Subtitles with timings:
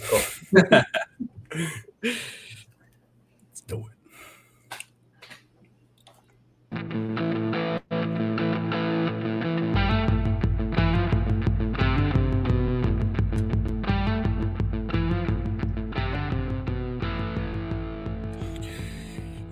[0.00, 0.20] Cool.
[2.02, 3.92] Let's do it.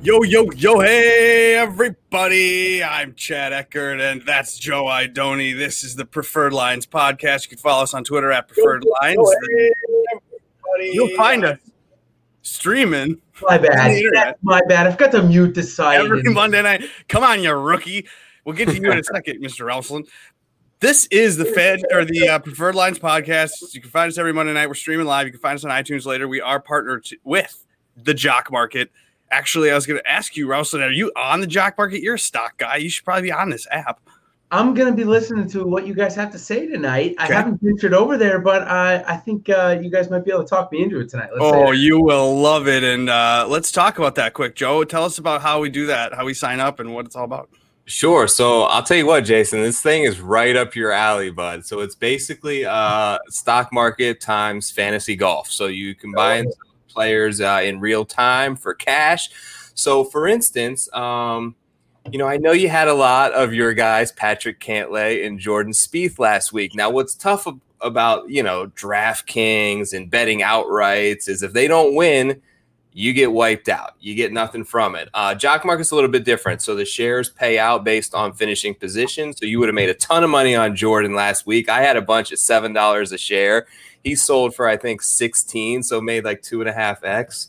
[0.03, 2.83] Yo, yo, yo, hey, everybody.
[2.83, 5.55] I'm Chad Eckert, and that's Joe Idoni.
[5.55, 7.45] This is the Preferred Lines podcast.
[7.45, 9.19] You can follow us on Twitter at Preferred Lines.
[10.81, 11.59] You'll find us
[12.43, 14.37] streaming My bad.
[14.43, 14.87] my bad.
[14.87, 16.01] I forgot to mute the site.
[16.01, 16.84] every Monday night.
[17.09, 18.06] Come on, you rookie.
[18.45, 19.66] We'll get to you in a second, Mr.
[19.66, 20.05] Ralston.
[20.80, 23.75] This is the Fed or the uh, Preferred Lines podcast.
[23.75, 24.66] You can find us every Monday night.
[24.66, 25.27] We're streaming live.
[25.27, 26.27] You can find us on iTunes later.
[26.27, 28.91] We are partnered to- with the Jock Market.
[29.31, 32.01] Actually, I was going to ask you, Ralston, are you on the Jock Market?
[32.03, 32.77] You're a stock guy.
[32.77, 34.01] You should probably be on this app.
[34.53, 37.15] I'm gonna be listening to what you guys have to say tonight.
[37.19, 40.43] I haven't ventured over there, but I I think uh, you guys might be able
[40.43, 41.31] to talk me into it tonight.
[41.33, 42.83] Let's Oh, you will love it.
[42.83, 44.83] And uh, let's talk about that quick, Joe.
[44.83, 47.25] Tell us about how we do that, how we sign up, and what it's all
[47.25, 47.48] about.
[47.84, 48.27] Sure.
[48.29, 51.64] So I'll tell you what, Jason, this thing is right up your alley, bud.
[51.64, 55.51] So it's basically uh, stock market times fantasy golf.
[55.51, 56.47] So you combine
[56.89, 59.31] players uh, in real time for cash.
[59.75, 61.55] So, for instance, um,
[62.11, 65.73] you know, I know you had a lot of your guys, Patrick Cantlay and Jordan
[65.73, 66.75] Spieth, last week.
[66.75, 67.47] Now, what's tough
[67.83, 72.41] about you know DraftKings and betting outrights is if they don't win,
[72.92, 73.95] you get wiped out.
[74.01, 75.09] You get nothing from it.
[75.15, 76.62] Uh, Jock Market's a little bit different.
[76.62, 79.33] So the shares pay out based on finishing position.
[79.33, 81.69] So you would have made a ton of money on Jordan last week.
[81.69, 83.67] I had a bunch at seven dollars a share.
[84.03, 87.48] He sold for I think sixteen, so made like two and a half x.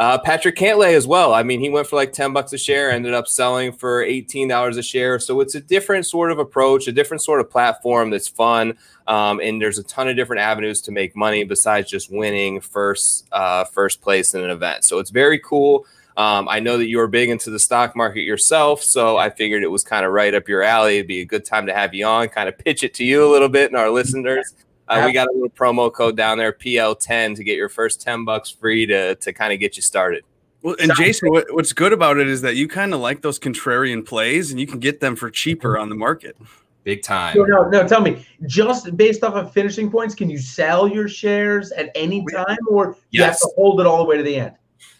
[0.00, 1.34] Uh, Patrick Cantlay as well.
[1.34, 4.78] I mean, he went for like 10 bucks a share, ended up selling for $18
[4.78, 5.18] a share.
[5.18, 8.78] So it's a different sort of approach, a different sort of platform that's fun.
[9.06, 13.28] Um, and there's a ton of different avenues to make money besides just winning first
[13.30, 14.84] uh, first place in an event.
[14.84, 15.84] So it's very cool.
[16.16, 19.62] Um, I know that you are big into the stock market yourself, so I figured
[19.62, 20.96] it was kind of right up your alley.
[20.96, 23.22] It'd be a good time to have you on, kind of pitch it to you
[23.22, 24.54] a little bit and our listeners.
[24.90, 28.24] Uh, we got a little promo code down there, PL10, to get your first 10
[28.24, 30.24] bucks free to, to kind of get you started.
[30.62, 33.38] Well, and Jason, what, what's good about it is that you kind of like those
[33.38, 36.36] contrarian plays, and you can get them for cheaper on the market.
[36.82, 37.36] Big time.
[37.36, 37.86] No, no, no.
[37.86, 42.24] Tell me, just based off of finishing points, can you sell your shares at any
[42.32, 44.54] time, or you have to hold it all the way to the end?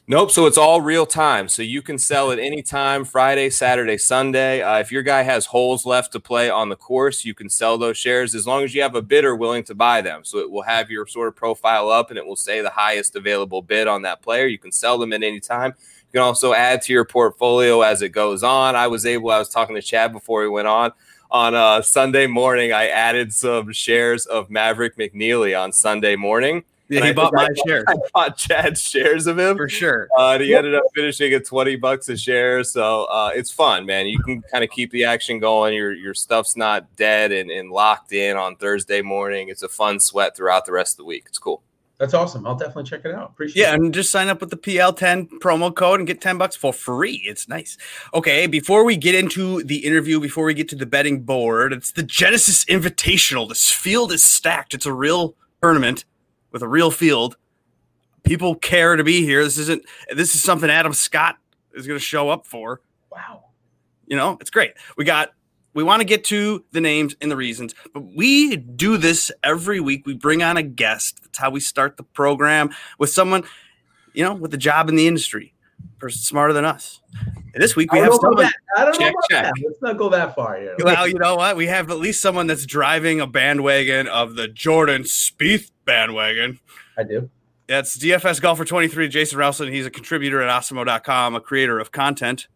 [0.09, 0.33] Nope.
[0.33, 1.49] So it's all real time.
[1.49, 4.61] So you can sell at any time Friday, Saturday, Sunday.
[4.61, 7.79] Uh, if your guy has holes left to play on the course, you can sell
[7.79, 10.25] those shares as long as you have a bidder willing to buy them.
[10.25, 13.15] So it will have your sort of profile up and it will say the highest
[13.15, 14.47] available bid on that player.
[14.47, 15.75] You can sell them at any time.
[15.79, 18.75] You can also add to your portfolio as it goes on.
[18.75, 20.91] I was able, I was talking to Chad before we went on.
[21.31, 26.65] On uh, Sunday morning, I added some shares of Maverick McNealy on Sunday morning.
[26.91, 29.57] Yeah, he I bought my I- share I bought Chad's shares of him.
[29.57, 30.09] for sure.
[30.19, 32.65] Uh, and he ended up finishing at 20 bucks a share.
[32.65, 34.07] So uh, it's fun, man.
[34.09, 35.75] You can kind of keep the action going.
[35.75, 39.49] Your your stuff's not dead and, and locked in on Thursday morning.
[39.49, 41.25] It's a fun sweat throughout the rest of the week.
[41.27, 41.63] It's cool.
[41.99, 42.47] That's awesome.
[42.47, 43.29] I'll definitely check it out.
[43.29, 43.81] Appreciate Yeah, it.
[43.81, 47.21] and just sign up with the PL10 promo code and get 10 bucks for free.
[47.27, 47.77] It's nice.
[48.15, 51.93] Okay, before we get into the interview, before we get to the betting board, it's
[51.93, 53.47] the Genesis Invitational.
[53.51, 54.73] This field is stacked.
[54.73, 56.07] It's a real tournament
[56.53, 57.37] with a real field.
[58.23, 59.43] People care to be here.
[59.43, 59.85] This isn't
[60.15, 61.37] this is something Adam Scott
[61.75, 62.81] is going to show up for.
[63.11, 63.45] Wow.
[64.07, 64.75] You know, it's great.
[64.97, 65.31] We got
[65.73, 69.81] we want to get to the names and the reasons, but we do this every
[69.81, 70.05] week.
[70.05, 71.21] We bring on a guest.
[71.23, 73.45] That's how we start the program with someone,
[74.13, 75.55] you know, with a job in the industry,
[75.99, 77.01] person smarter than us.
[77.55, 78.45] And this week we have someone.
[78.45, 78.55] that.
[78.77, 79.45] I don't Check, know check.
[79.45, 79.65] about that.
[79.67, 80.77] Let's not go that far here.
[80.85, 81.57] Well, you know what?
[81.57, 86.59] We have at least someone that's driving a bandwagon of the Jordan Spieth bandwagon.
[86.97, 87.31] I do.
[87.67, 89.73] That's DFS Golfer 23, Jason Ralston.
[89.73, 92.49] He's a contributor at Awesemo.com, a creator of content,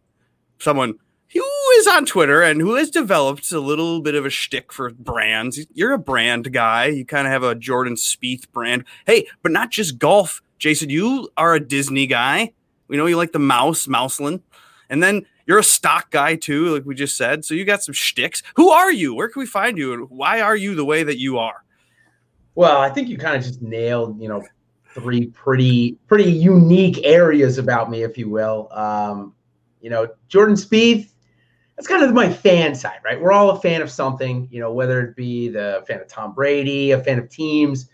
[0.59, 0.95] someone
[1.33, 1.43] who
[1.77, 5.65] is on Twitter and who has developed a little bit of a shtick for brands.
[5.73, 6.87] You're a brand guy.
[6.87, 8.83] You kind of have a Jordan Spieth brand.
[9.05, 10.89] Hey, but not just golf, Jason.
[10.89, 12.53] You are a Disney guy.
[12.87, 14.41] We know you like the mouse, Mouseland.
[14.89, 17.45] And then you're a stock guy too, like we just said.
[17.45, 18.43] So you got some shticks.
[18.55, 19.13] Who are you?
[19.13, 19.93] Where can we find you?
[19.93, 21.63] And why are you the way that you are?
[22.55, 24.43] Well, I think you kind of just nailed, you know,
[24.93, 28.69] three pretty pretty unique areas about me, if you will.
[28.71, 29.33] Um,
[29.81, 31.11] you know, Jordan Spieth.
[31.75, 33.19] That's kind of my fan side, right?
[33.19, 36.33] We're all a fan of something, you know, whether it be the fan of Tom
[36.33, 37.89] Brady, a fan of teams.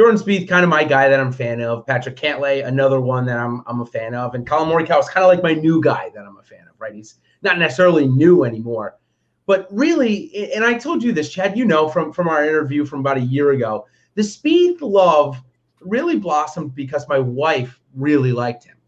[0.00, 1.86] Jordan Spieth, kind of my guy that I'm a fan of.
[1.86, 5.22] Patrick Cantlay, another one that I'm I'm a fan of, and Collin Morikawa is kind
[5.22, 6.94] of like my new guy that I'm a fan of, right?
[6.94, 8.96] He's not necessarily new anymore,
[9.44, 13.00] but really, and I told you this, Chad, you know, from from our interview from
[13.00, 15.36] about a year ago, the Spieth love
[15.82, 18.78] really blossomed because my wife really liked him.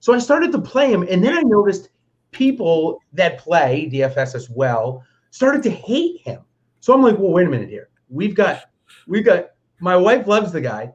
[0.00, 1.90] So I started to play him, and then I noticed
[2.32, 6.40] people that play DFS as well started to hate him.
[6.80, 7.88] So I'm like, well, wait a minute here.
[8.08, 8.62] We've got,
[9.06, 9.50] we've got.
[9.80, 10.92] My wife loves the guy.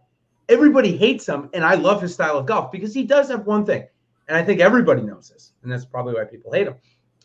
[0.50, 3.66] Everybody hates him, and I love his style of golf because he does have one
[3.66, 3.88] thing,
[4.28, 6.75] and I think everybody knows this, and that's probably why people hate him.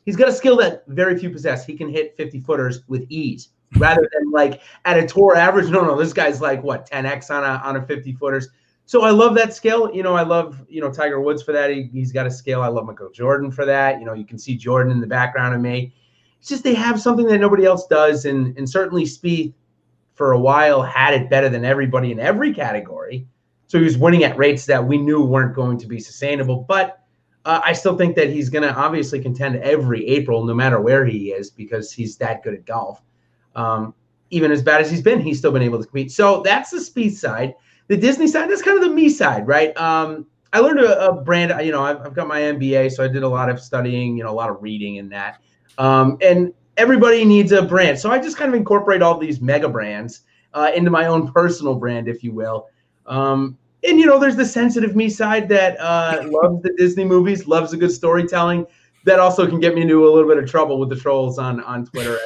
[0.05, 1.67] He's got a skill that very few possess.
[1.67, 5.69] He can hit 50 footers with ease rather than like at a tour average.
[5.69, 8.49] No, no, this guy's like what 10x on a on a 50 footers.
[8.85, 9.93] So I love that skill.
[9.93, 11.70] You know, I love you know Tiger Woods for that.
[11.70, 12.62] He, he's got a skill.
[12.62, 13.99] I love Michael Jordan for that.
[13.99, 15.93] You know, you can see Jordan in the background of me.
[16.38, 19.52] It's just they have something that nobody else does, and and certainly Spieth
[20.16, 23.26] for a while had it better than everybody in every category.
[23.68, 26.64] So he was winning at rates that we knew weren't going to be sustainable.
[26.68, 27.00] But
[27.44, 31.04] uh, I still think that he's going to obviously contend every April, no matter where
[31.04, 33.02] he is, because he's that good at golf.
[33.54, 33.94] Um,
[34.30, 36.10] even as bad as he's been, he's still been able to compete.
[36.10, 37.54] So that's the Spieth side.
[37.88, 39.76] The Disney side, that's kind of the me side, right?
[39.76, 43.08] Um, I learned a, a, brand, you know, I've, I've, got my MBA, so I
[43.08, 45.40] did a lot of studying, you know, a lot of reading in that.
[45.78, 47.99] Um, and everybody needs a brand.
[47.99, 50.23] So I just kind of incorporate all these mega brands
[50.55, 52.69] uh, into my own personal brand, if you will.
[53.06, 57.46] Um, and, you know, there's the sensitive me side that uh, loves the Disney movies,
[57.46, 58.67] loves a good storytelling
[59.06, 61.62] that also can get me into a little bit of trouble with the trolls on
[61.62, 62.19] on Twitter.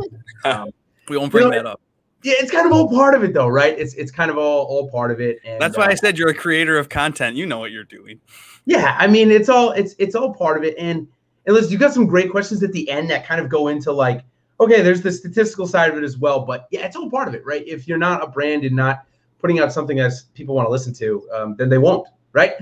[0.44, 0.68] um,
[1.08, 1.80] we won't bring you know, that up.
[2.22, 3.76] Yeah, it's kind of all part of it, though, right?
[3.76, 5.38] It's it's kind of all all part of it.
[5.44, 7.36] And, That's why uh, I said you're a creator of content.
[7.36, 8.20] You know what you're doing.
[8.66, 10.74] Yeah, I mean, it's all it's it's all part of it.
[10.78, 11.08] And
[11.46, 13.92] and listen, you got some great questions at the end that kind of go into
[13.92, 14.22] like,
[14.60, 16.40] okay, there's the statistical side of it as well.
[16.40, 17.66] But yeah, it's all part of it, right?
[17.66, 19.04] If you're not a brand and not
[19.38, 22.54] putting out something that people want to listen to, um, then they won't, right?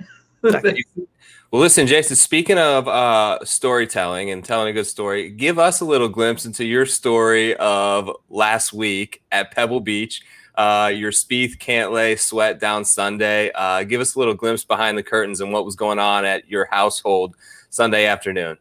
[1.51, 5.85] Well, listen, Jason, speaking of uh, storytelling and telling a good story, give us a
[5.85, 10.21] little glimpse into your story of last week at Pebble Beach.
[10.57, 13.53] Uh, your Spieth Cantlay sweat down Sunday.
[13.55, 16.49] Uh, give us a little glimpse behind the curtains and what was going on at
[16.49, 17.37] your household
[17.71, 18.59] Sunday afternoon.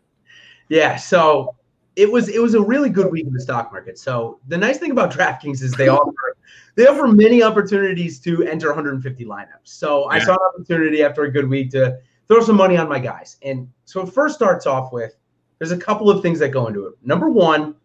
[0.69, 1.55] Yeah, so
[1.95, 3.99] it was it was a really good week in the stock market.
[3.99, 6.37] So the nice thing about DraftKings is they offer
[6.75, 9.47] they offer many opportunities to enter 150 lineups.
[9.63, 10.17] So yeah.
[10.17, 13.37] I saw an opportunity after a good week to throw some money on my guys.
[13.43, 15.15] And so it first starts off with
[15.59, 16.93] there's a couple of things that go into it.
[17.03, 17.75] Number one,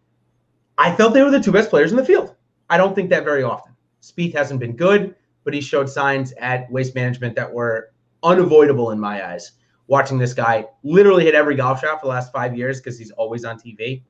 [0.77, 2.35] I felt they were the two best players in the field.
[2.69, 3.75] I don't think that very often.
[4.01, 7.91] Spieth hasn't been good, but he showed signs at Waste Management that were
[8.23, 9.51] unavoidable in my eyes.
[9.89, 13.11] Watching this guy literally hit every golf shot for the last five years because he's
[13.11, 14.03] always on TV.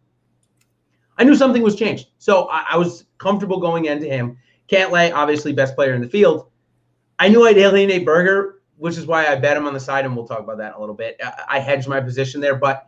[1.18, 2.10] I knew something was changed.
[2.20, 4.38] So I, I was comfortable going into him.
[4.70, 6.52] Cantlay, obviously best player in the field.
[7.18, 10.16] I knew I'd alienate Berger which is why I bet him on the side, and
[10.16, 11.20] we'll talk about that a little bit.
[11.50, 12.88] I hedged my position there, but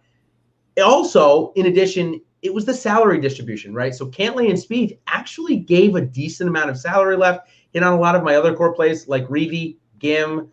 [0.81, 3.93] also, in addition, it was the salary distribution, right?
[3.93, 7.49] So Cantlay and Spieth actually gave a decent amount of salary left.
[7.73, 10.49] Hit on a lot of my other core plays like Reavie, Gim,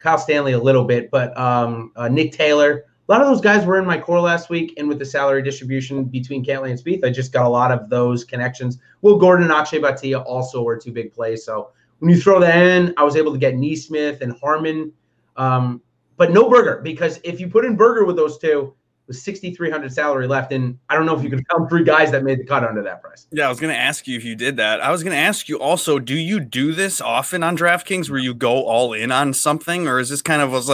[0.00, 2.84] Kyle Stanley a little bit, but um, uh, Nick Taylor.
[3.08, 5.42] A lot of those guys were in my core last week, and with the salary
[5.42, 8.78] distribution between Cantlay and Spieth, I just got a lot of those connections.
[9.02, 12.56] Will Gordon and Akshay Bhatia also were two big plays, so when you throw that
[12.56, 14.92] in, I was able to get NeSmith and Harman,
[15.36, 15.82] um,
[16.16, 18.74] but no Berger because if you put in Berger with those two,
[19.10, 22.22] with 6,300 salary left, and I don't know if you can count three guys that
[22.22, 23.26] made the cut under that price.
[23.32, 24.80] Yeah, I was going to ask you if you did that.
[24.80, 28.20] I was going to ask you also, do you do this often on DraftKings where
[28.20, 30.70] you go all in on something, or is this kind of was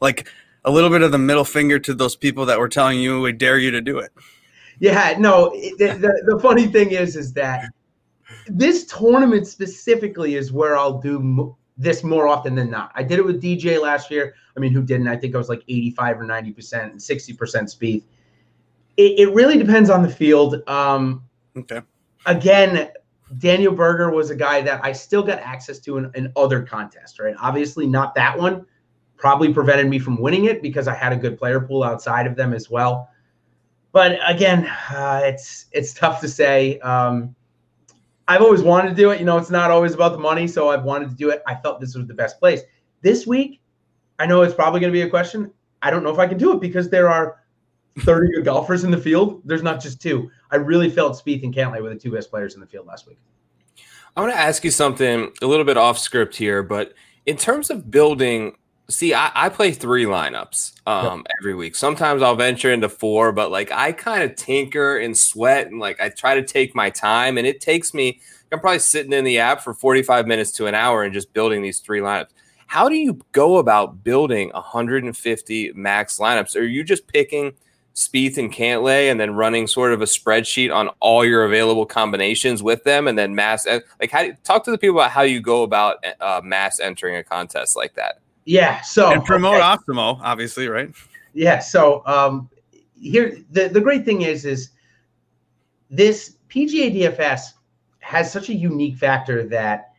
[0.00, 0.28] like
[0.64, 3.32] a little bit of the middle finger to those people that were telling you we
[3.32, 4.12] dare you to do it?
[4.78, 5.50] Yeah, no.
[5.50, 7.64] The, the, the funny thing is, is that
[8.46, 12.92] this tournament specifically is where I'll do this more often than not.
[12.94, 14.34] I did it with DJ last year.
[14.54, 15.08] I mean, who didn't?
[15.08, 18.04] I think I was like 85 or 90% and 60% Spieth.
[18.98, 20.62] It, it really depends on the field.
[20.68, 21.24] Um,
[21.56, 21.80] okay.
[22.26, 22.90] Again,
[23.38, 27.18] Daniel Berger was a guy that I still got access to in, in other contests,
[27.18, 27.34] right?
[27.40, 28.66] Obviously, not that one.
[29.16, 32.36] Probably prevented me from winning it because I had a good player pool outside of
[32.36, 33.08] them as well.
[33.92, 36.78] But again, uh, it's it's tough to say.
[36.80, 37.34] Um,
[38.30, 39.18] I've always wanted to do it.
[39.18, 41.42] You know, it's not always about the money, so I've wanted to do it.
[41.48, 42.60] I felt this was the best place.
[43.02, 43.60] This week,
[44.20, 45.50] I know it's probably going to be a question.
[45.82, 47.40] I don't know if I can do it because there are
[47.98, 49.42] 30 good golfers in the field.
[49.44, 50.30] There's not just two.
[50.52, 53.08] I really felt Spieth and Cantlay were the two best players in the field last
[53.08, 53.18] week.
[54.16, 56.94] I want to ask you something a little bit off script here, but
[57.26, 58.56] in terms of building
[58.90, 61.26] See, I, I, play three lineups um, yep.
[61.40, 61.76] every week.
[61.76, 66.00] Sometimes I'll venture into four, but like I kind of tinker and sweat and like
[66.00, 68.20] I try to take my time, and it takes me.
[68.52, 71.62] I'm probably sitting in the app for 45 minutes to an hour and just building
[71.62, 72.30] these three lineups.
[72.66, 76.56] How do you go about building 150 max lineups?
[76.56, 77.52] Are you just picking
[77.94, 82.62] Spieth and Cantlay, and then running sort of a spreadsheet on all your available combinations
[82.62, 83.66] with them, and then mass
[84.00, 87.24] like how talk to the people about how you go about uh, mass entering a
[87.24, 88.20] contest like that.
[88.50, 89.62] Yeah, so and promote okay.
[89.62, 90.92] Optimo, obviously, right?
[91.34, 92.50] Yeah, so um,
[93.00, 94.70] here the the great thing is is
[95.88, 97.52] this PGA DFS
[98.00, 99.92] has such a unique factor that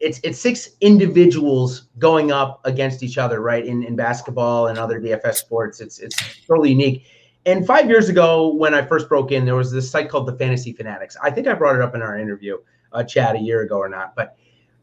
[0.00, 3.64] it's it's six individuals going up against each other, right?
[3.64, 7.04] In in basketball and other DFS sports, it's it's totally unique.
[7.44, 10.36] And five years ago, when I first broke in, there was this site called the
[10.36, 11.16] Fantasy Fanatics.
[11.22, 12.58] I think I brought it up in our interview,
[12.92, 14.36] uh, Chad a year ago or not, but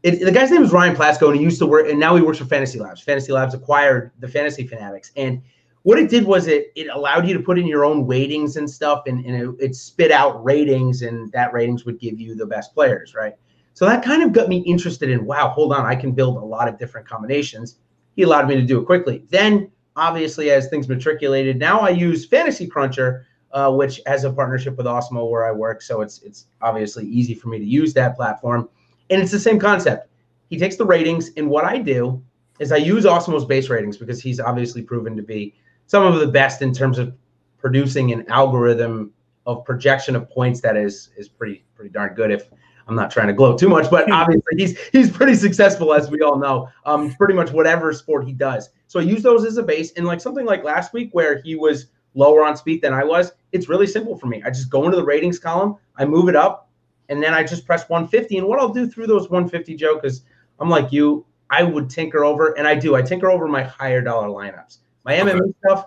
[0.04, 2.20] it, the guy's name is Ryan Plasko, and he used to work, and now he
[2.20, 3.00] works for Fantasy Labs.
[3.00, 5.40] Fantasy Labs acquired the Fantasy Fanatics, and
[5.82, 8.68] what it did was it it allowed you to put in your own weightings and
[8.70, 12.44] stuff, and, and it, it spit out ratings, and that ratings would give you the
[12.44, 13.32] best players, right?
[13.72, 16.44] So that kind of got me interested in wow, hold on, I can build a
[16.44, 17.78] lot of different combinations.
[18.14, 19.24] He allowed me to do it quickly.
[19.30, 24.76] Then, obviously, as things matriculated, now I use Fantasy Cruncher, uh, which has a partnership
[24.76, 25.80] with Awesemo where I work.
[25.80, 28.68] So it's it's obviously easy for me to use that platform.
[29.10, 30.08] And it's the same concept.
[30.50, 32.22] He takes the ratings, and what I do
[32.60, 35.54] is I use Awesemo's base ratings because he's obviously proven to be
[35.86, 37.14] some of the best in terms of
[37.58, 39.12] producing an algorithm
[39.46, 42.48] of projection of points that is is pretty pretty darn good if
[42.86, 46.20] I'm not trying to gloat too much, but obviously he's he's pretty successful as we
[46.20, 46.68] all know.
[46.84, 48.70] Um, pretty much whatever sport he does.
[48.86, 51.56] So I use those as a base, and like something like last week where he
[51.56, 54.42] was lower on Spieth than I was, it's really simple for me.
[54.44, 56.63] I just go into the ratings column, I move it up,
[57.08, 58.38] and then I just press 150.
[58.38, 60.22] And what I'll do through those 150, Joe, because
[60.58, 62.94] I'm like you, I would tinker over, and I do.
[62.94, 65.52] I tinker over my higher dollar lineups, my MMA okay.
[65.64, 65.86] stuff.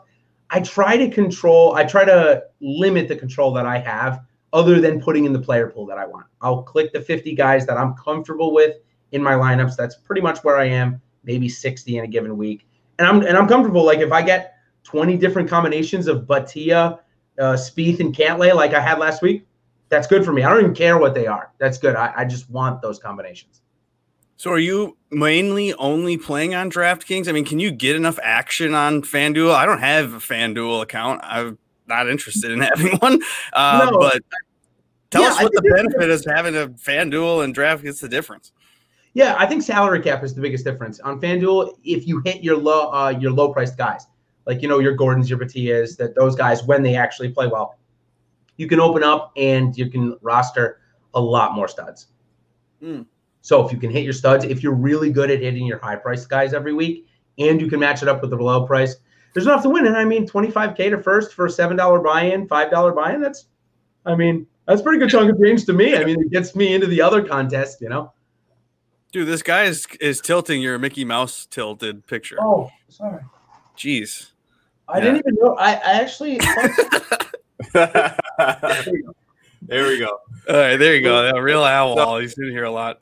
[0.49, 1.75] I try to control.
[1.75, 4.21] I try to limit the control that I have
[4.53, 6.25] other than putting in the player pool that I want.
[6.41, 8.77] I'll click the 50 guys that I'm comfortable with
[9.11, 9.75] in my lineups.
[9.75, 12.67] That's pretty much where I am, maybe 60 in a given week.
[12.99, 13.85] And I'm and I'm comfortable.
[13.85, 16.99] Like if I get 20 different combinations of Bhatia,
[17.39, 19.46] uh, Spieth, and Cantlay like I had last week,
[19.89, 20.43] that's good for me.
[20.43, 21.51] I don't even care what they are.
[21.57, 21.95] That's good.
[21.95, 23.61] I, I just want those combinations.
[24.37, 27.27] So are you mainly only playing on DraftKings?
[27.27, 29.53] I mean, can you get enough action on FanDuel?
[29.53, 31.21] I don't have a FanDuel account.
[31.23, 33.21] I'm not interested in having one.
[33.53, 33.99] Uh, no.
[33.99, 34.21] But
[35.09, 38.51] tell yeah, us what the benefit is having a FanDuel and DraftKings the difference.
[39.15, 41.79] Yeah, I think salary cap is the biggest difference on FanDuel.
[41.83, 44.05] If you hit your low uh, your low priced guys,
[44.45, 47.79] like you know your Gordons, your Bhatias, that those guys when they actually play well,
[48.57, 50.81] you can open up and you can roster
[51.13, 52.07] a lot more studs.
[52.81, 53.05] Mm.
[53.41, 55.95] So if you can hit your studs, if you're really good at hitting your high
[55.95, 57.07] price guys every week,
[57.39, 58.95] and you can match it up with the low price,
[59.33, 59.85] there's enough to win.
[59.85, 63.21] And I mean, 25k to first for a seven dollar buy-in, five dollar buy-in.
[63.21, 63.45] That's,
[64.05, 65.95] I mean, that's pretty good chunk of change to me.
[65.95, 68.11] I mean, it gets me into the other contest, you know.
[69.11, 72.37] Dude, this guy is is tilting your Mickey Mouse tilted picture.
[72.41, 73.23] Oh, sorry.
[73.77, 74.31] Jeez.
[74.89, 75.03] I yeah.
[75.03, 75.55] didn't even know.
[75.55, 76.39] I, I actually.
[77.73, 78.13] there
[79.69, 80.19] we go.
[80.49, 81.29] All right, there you go.
[81.29, 82.19] A real owl.
[82.19, 83.01] He's in here a lot.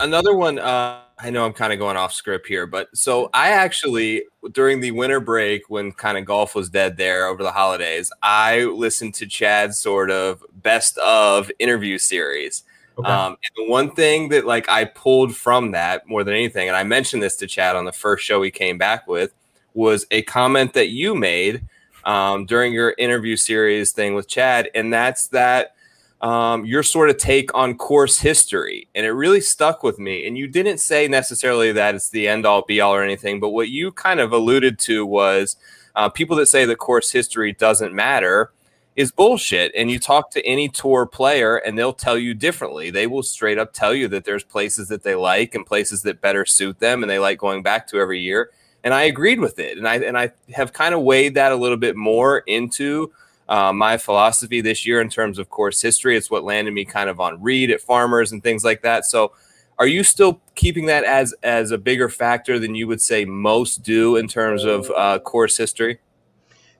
[0.00, 0.58] Another one.
[0.58, 4.80] Uh, I know I'm kind of going off script here, but so I actually during
[4.80, 9.14] the winter break when kind of golf was dead there over the holidays, I listened
[9.14, 12.62] to Chad's sort of best of interview series.
[12.98, 13.10] Okay.
[13.10, 16.76] Um, and the one thing that like I pulled from that more than anything, and
[16.76, 19.34] I mentioned this to Chad on the first show he came back with,
[19.74, 21.62] was a comment that you made
[22.08, 25.74] um, during your interview series thing with Chad, and that's that
[26.22, 28.88] um, your sort of take on course history.
[28.94, 30.26] And it really stuck with me.
[30.26, 33.50] And you didn't say necessarily that it's the end all be all or anything, but
[33.50, 35.56] what you kind of alluded to was
[35.96, 38.52] uh, people that say the course history doesn't matter
[38.96, 39.70] is bullshit.
[39.76, 42.90] And you talk to any tour player and they'll tell you differently.
[42.90, 46.22] They will straight up tell you that there's places that they like and places that
[46.22, 48.50] better suit them and they like going back to every year.
[48.84, 49.76] And I agreed with it.
[49.78, 53.12] And I and I have kind of weighed that a little bit more into
[53.48, 56.16] uh, my philosophy this year in terms of course history.
[56.16, 59.04] It's what landed me kind of on Reed at Farmers and things like that.
[59.04, 59.32] So,
[59.78, 63.82] are you still keeping that as as a bigger factor than you would say most
[63.82, 65.98] do in terms of uh, course history?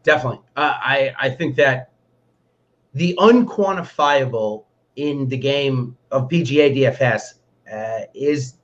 [0.02, 1.90] Definitely, uh, I I think that
[2.95, 4.64] the unquantifiable
[4.97, 7.35] in the game of PGA DFS
[7.73, 8.55] uh, is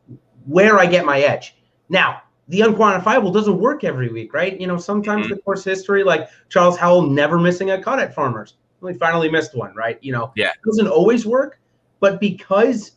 [0.47, 1.57] where I get my edge.
[1.89, 4.61] Now, the unquantifiable doesn't work every week, right?
[4.61, 5.35] You know, sometimes mm-hmm.
[5.35, 8.55] the course history, like Charles Howell never missing a cut at Farmers,
[8.87, 9.99] he finally missed one, right?
[10.03, 11.59] You know, yeah, it doesn't always work,
[12.01, 12.93] but because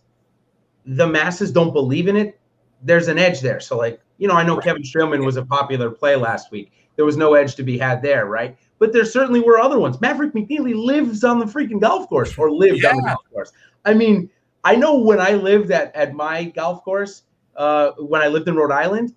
[0.85, 2.39] the masses don't believe in it,
[2.81, 3.59] there's an edge there.
[3.59, 4.63] So, like, you know, I know right.
[4.63, 6.71] Kevin Streelman was a popular play last week.
[6.95, 8.57] There was no edge to be had there, right?
[8.79, 10.01] But there certainly were other ones.
[10.01, 12.89] Maverick McNealy lives on the freaking golf course or lived yeah.
[12.89, 13.51] on the golf course.
[13.85, 14.29] I mean,
[14.63, 17.23] I know when I lived at, at my golf course,
[17.55, 19.13] uh, when I lived in Rhode Island,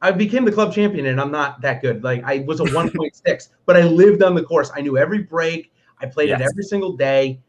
[0.00, 2.04] I became the club champion, and I'm not that good.
[2.04, 4.70] Like I was a 1.6, but I lived on the course.
[4.74, 5.72] I knew every break.
[6.00, 6.40] I played yes.
[6.40, 7.40] it every single day.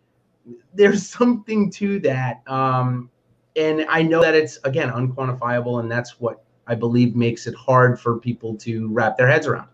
[0.74, 3.10] There's something to that, um,
[3.56, 8.00] and I know that it's again unquantifiable, and that's what I believe makes it hard
[8.00, 9.68] for people to wrap their heads around.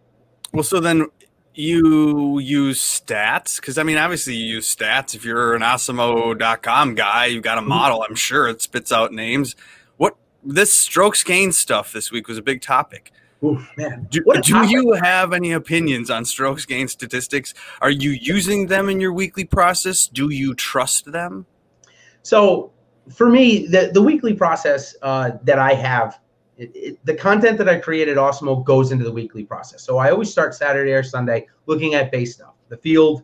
[0.51, 1.07] Well, so then
[1.53, 5.15] you use stats because I mean, obviously, you use stats.
[5.15, 7.69] If you're an Awesemo.com guy, you've got a mm-hmm.
[7.69, 8.03] model.
[8.07, 9.55] I'm sure it spits out names.
[10.45, 13.11] What this strokes gain stuff this week was a big topic.
[13.43, 14.07] Oof, man.
[14.09, 17.53] Do, do you have any opinions on strokes gain statistics?
[17.81, 20.07] Are you using them in your weekly process?
[20.07, 21.45] Do you trust them?
[22.21, 22.71] So,
[23.13, 26.19] for me, the, the weekly process uh, that I have
[26.57, 29.83] it, it, the content that I create at Awesemo goes into the weekly process.
[29.83, 33.23] So I always start Saturday or Sunday looking at base stuff, the field,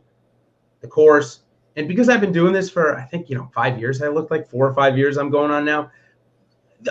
[0.81, 1.43] the course.
[1.77, 4.29] And because I've been doing this for, I think, you know, five years, I look
[4.29, 5.89] like four or five years I'm going on now.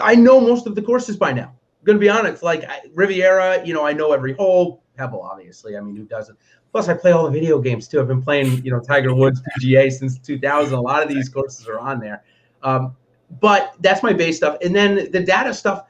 [0.00, 1.54] I know most of the courses by now.
[1.80, 2.42] I'm to be honest.
[2.42, 4.82] Like Riviera, you know, I know every hole.
[4.96, 5.76] Pebble, obviously.
[5.76, 6.38] I mean, who doesn't?
[6.72, 8.00] Plus, I play all the video games too.
[8.00, 10.74] I've been playing, you know, Tiger Woods PGA since 2000.
[10.74, 12.22] A lot of these courses are on there.
[12.62, 12.94] Um,
[13.40, 14.56] but that's my base stuff.
[14.62, 15.86] And then the data stuff,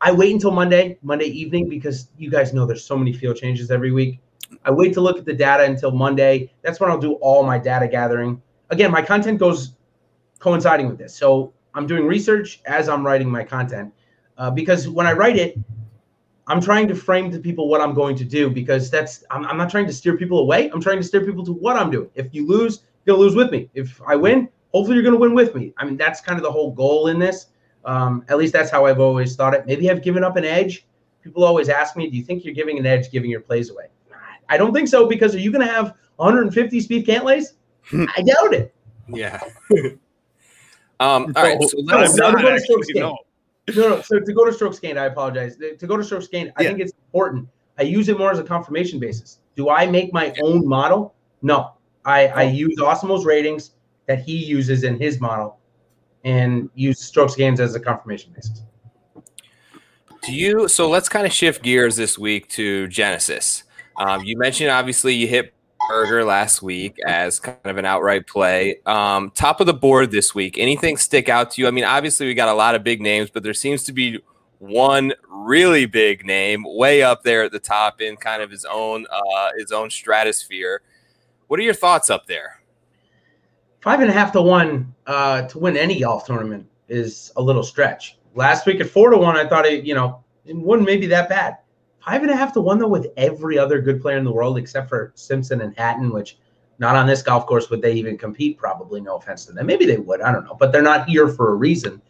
[0.00, 3.70] I wait until Monday, Monday evening, because you guys know there's so many field changes
[3.70, 4.20] every week.
[4.64, 6.52] I wait to look at the data until Monday.
[6.62, 8.40] That's when I'll do all my data gathering.
[8.70, 9.74] Again, my content goes
[10.38, 11.14] coinciding with this.
[11.14, 13.92] So I'm doing research as I'm writing my content
[14.38, 15.58] uh, because when I write it,
[16.48, 19.56] I'm trying to frame to people what I'm going to do because that's I'm, I'm,
[19.56, 20.70] not trying to steer people away.
[20.70, 22.08] I'm trying to steer people to what I'm doing.
[22.14, 23.68] If you lose, you're gonna lose with me.
[23.74, 25.72] If I win, hopefully you're gonna win with me.
[25.76, 27.46] I mean, that's kind of the whole goal in this.
[27.84, 29.66] Um, at least that's how I've always thought it.
[29.66, 30.86] Maybe I've given up an edge.
[31.22, 33.86] People always ask me, "Do you think you're giving an edge, giving your plays away?"
[34.48, 37.54] I don't think so because are you going to have 150 Spieth Cantlays?
[37.92, 38.74] I doubt it.
[39.08, 39.40] Yeah.
[41.00, 41.32] um.
[41.36, 41.62] All right.
[41.62, 43.16] So let's no, no, no,
[43.74, 45.56] no, so to go to strokes gained, I apologize.
[45.56, 46.68] To go to strokes gained, I yeah.
[46.68, 47.48] think it's important.
[47.78, 49.40] I use it more as a confirmation basis.
[49.56, 51.14] Do I make my own model?
[51.42, 51.72] No.
[52.04, 53.72] I, I use Awesemo's ratings
[54.06, 55.58] that he uses in his model
[56.24, 58.62] and use strokes gains as a confirmation basis.
[60.22, 60.68] Do you?
[60.68, 63.64] So let's kind of shift gears this week to Genesis.
[63.96, 65.52] Um, you mentioned obviously you hit
[65.88, 68.80] Berger last week as kind of an outright play.
[68.86, 70.58] Um, top of the board this week.
[70.58, 71.68] Anything stick out to you?
[71.68, 74.20] I mean, obviously we got a lot of big names, but there seems to be
[74.58, 79.06] one really big name way up there at the top in kind of his own
[79.10, 80.82] uh, his own stratosphere.
[81.46, 82.60] What are your thoughts up there?
[83.86, 87.62] five and a half to one uh, to win any golf tournament is a little
[87.62, 88.18] stretch.
[88.34, 91.28] Last week at four to one, I thought it, you know, it wouldn't maybe that
[91.28, 91.58] bad.
[92.06, 94.58] Five and a half to one though, with every other good player in the world
[94.58, 96.38] except for Simpson and Hatton, which
[96.78, 98.58] not on this golf course would they even compete.
[98.58, 99.66] Probably, no offense to them.
[99.66, 100.20] Maybe they would.
[100.20, 102.00] I don't know, but they're not here for a reason.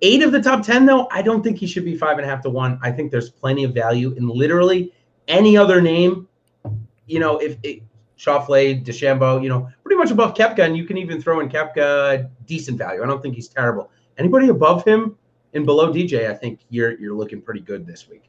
[0.00, 2.28] Eight of the top ten though, I don't think he should be five and a
[2.28, 2.78] half to one.
[2.82, 4.94] I think there's plenty of value in literally
[5.26, 6.26] any other name.
[7.06, 7.82] You know, if it,
[8.18, 12.30] Schauffele, DeChambeau, you know, pretty much above Koepka, and you can even throw in Koepka
[12.46, 13.02] decent value.
[13.02, 13.90] I don't think he's terrible.
[14.16, 15.16] Anybody above him
[15.52, 18.24] and below DJ, I think you're you're looking pretty good this week.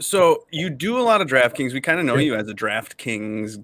[0.00, 1.72] So you do a lot of DraftKings.
[1.72, 3.62] We kind of know you as a DraftKings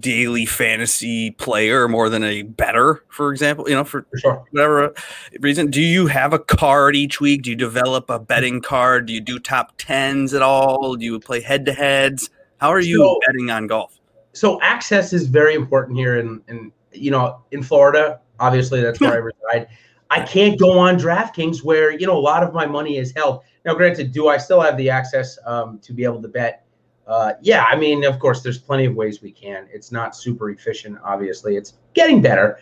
[0.00, 4.44] daily fantasy player more than a better, for example, you know, for, for sure.
[4.50, 4.92] whatever
[5.38, 5.70] reason.
[5.70, 7.42] Do you have a card each week?
[7.42, 9.06] Do you develop a betting card?
[9.06, 10.96] Do you do top tens at all?
[10.96, 12.28] Do you play head to heads?
[12.56, 14.00] How are you so, betting on golf?
[14.34, 18.20] so access is very important here in, in you know in Florida.
[18.40, 19.16] Obviously, that's where I
[19.52, 19.68] reside.
[20.10, 23.42] I can't go on DraftKings where you know a lot of my money is held.
[23.64, 26.66] Now, granted, do I still have the access um, to be able to bet?
[27.06, 29.66] Uh, yeah, I mean, of course, there's plenty of ways we can.
[29.72, 31.56] It's not super efficient, obviously.
[31.56, 32.60] It's getting better.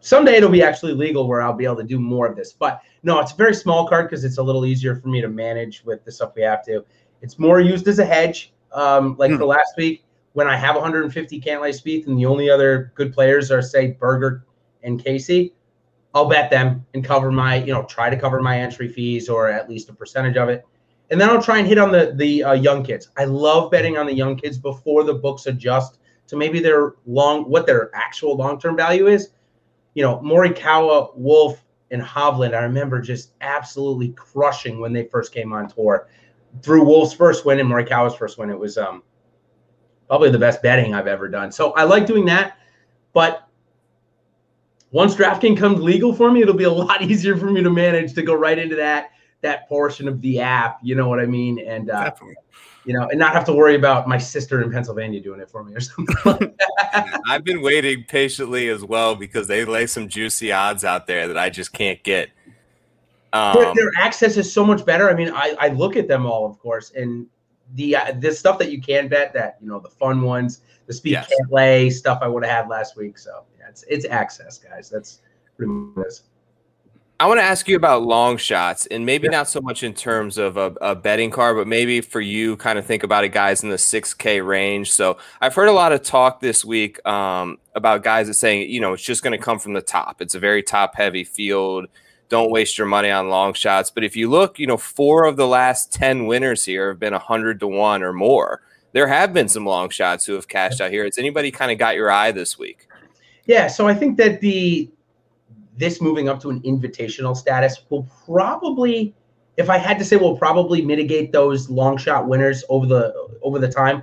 [0.00, 2.52] Someday it'll be actually legal where I'll be able to do more of this.
[2.52, 5.28] But no, it's a very small card because it's a little easier for me to
[5.28, 6.84] manage with the stuff we have to.
[7.20, 9.38] It's more used as a hedge, um, like mm.
[9.38, 10.04] for last week
[10.38, 14.44] when I have 150 Cantlay Spieth and the only other good players are say Berger
[14.84, 15.52] and Casey,
[16.14, 19.48] I'll bet them and cover my, you know, try to cover my entry fees or
[19.48, 20.64] at least a percentage of it.
[21.10, 23.10] And then I'll try and hit on the the uh, young kids.
[23.16, 27.48] I love betting on the young kids before the books adjust to maybe their long
[27.48, 29.30] what their actual long term value is.
[29.94, 32.54] You know, Morikawa, Wolff, and Hovland.
[32.54, 36.08] I remember just absolutely crushing when they first came on tour.
[36.62, 39.02] Through Wolff's first win and Morikawa's first win, it was um
[40.06, 41.52] probably the best betting I've ever done.
[41.52, 42.58] So I like doing that.
[43.12, 43.47] But
[44.90, 48.14] once DraftKings comes legal for me, it'll be a lot easier for me to manage
[48.14, 50.78] to go right into that that portion of the app.
[50.82, 51.60] You know what I mean?
[51.60, 52.10] And uh,
[52.84, 55.62] you know, and not have to worry about my sister in Pennsylvania doing it for
[55.62, 56.54] me or something like
[57.26, 61.38] I've been waiting patiently as well because they lay some juicy odds out there that
[61.38, 62.30] I just can't get.
[63.32, 65.10] Um, their, their access is so much better.
[65.10, 67.26] I mean, I, I look at them all, of course, and
[67.74, 70.94] the uh, the stuff that you can bet that you know the fun ones, the
[70.94, 71.30] Spieth Yes.
[71.30, 73.18] Cantlay stuff I would have had last week.
[73.18, 74.90] So yeah, it's it's access, guys.
[74.90, 75.20] That's
[75.56, 76.20] pretty much it.
[77.20, 79.38] I want to ask you about long shots, and maybe Yeah.
[79.38, 82.78] not so much in terms of a, a betting card, but maybe for you, kind
[82.78, 84.92] of think about it, guys in the 6K range.
[84.92, 88.80] So I've heard a lot of talk this week um, about guys that saying, you
[88.80, 90.22] know, it's just going to come from the top.
[90.22, 91.86] It's a very top heavy field.
[92.28, 93.90] Don't waste your money on long shots.
[93.90, 97.14] But if you look, you know, four of the last 10 winners here have been
[97.14, 98.60] 100 to 1 or more.
[98.92, 101.04] There have been some long shots who have cashed out here.
[101.04, 102.86] Has anybody kind of got your eye this week?
[103.48, 104.90] Yeah, so I think that the
[105.76, 109.14] this moving up to an invitational status will probably,
[109.56, 113.58] if I had to say, will probably mitigate those long shot winners over the over
[113.58, 114.02] the time.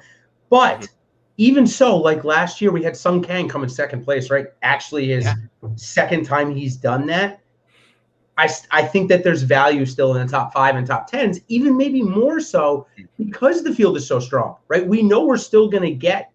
[0.50, 0.90] But Mhm.
[1.38, 4.48] even so, like last year, we had Sung Kang come in second place, right?
[4.64, 5.36] Actually, his Yeah.
[5.76, 7.40] second time he's done that.
[8.38, 11.78] I, I think that there's value still in the top five and top tens, even
[11.78, 12.86] maybe more so
[13.18, 14.86] because the field is so strong, right?
[14.86, 16.32] We know we're still going to get,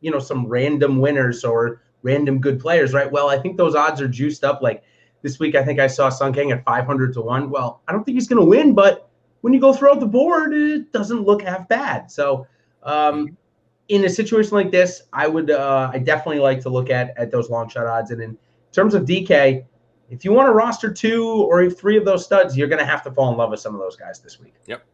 [0.00, 3.10] you know, some random winners or random good players, right?
[3.10, 4.62] Well, I think those odds are juiced up.
[4.62, 4.82] Like
[5.22, 7.50] this week, I think I saw Sung Kang at 500 to 1.
[7.50, 9.08] Well, I don't think he's going to win, but
[9.40, 12.10] when you go throughout the board, it doesn't look half bad.
[12.10, 12.46] So,
[12.82, 13.36] um,
[13.88, 17.30] in a situation like this, I would, uh, I definitely like to look at at
[17.30, 18.10] those long shot odds.
[18.10, 18.38] And in
[18.72, 19.64] terms of DK,
[20.08, 23.02] if you want to roster two or three of those studs, you're going to have
[23.02, 24.54] to fall in love with some of those guys this week.
[24.66, 24.84] Yep.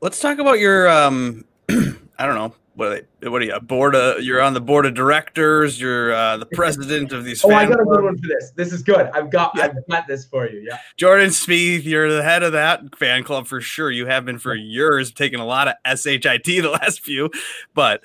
[0.00, 3.60] Let's talk about your um I don't know what are they, what are you a
[3.60, 7.50] board of you're on the board of directors you're uh, the president of these Oh,
[7.50, 8.52] I got a good one for this.
[8.54, 9.10] This is good.
[9.14, 9.64] I've got, Yeah.
[9.64, 10.60] I've got this for you.
[10.60, 10.78] Yeah.
[10.96, 14.54] Jordan Spieth you're the head of that fan club for sure you have been for
[14.54, 17.30] years taking a lot of shit the last few
[17.74, 18.02] but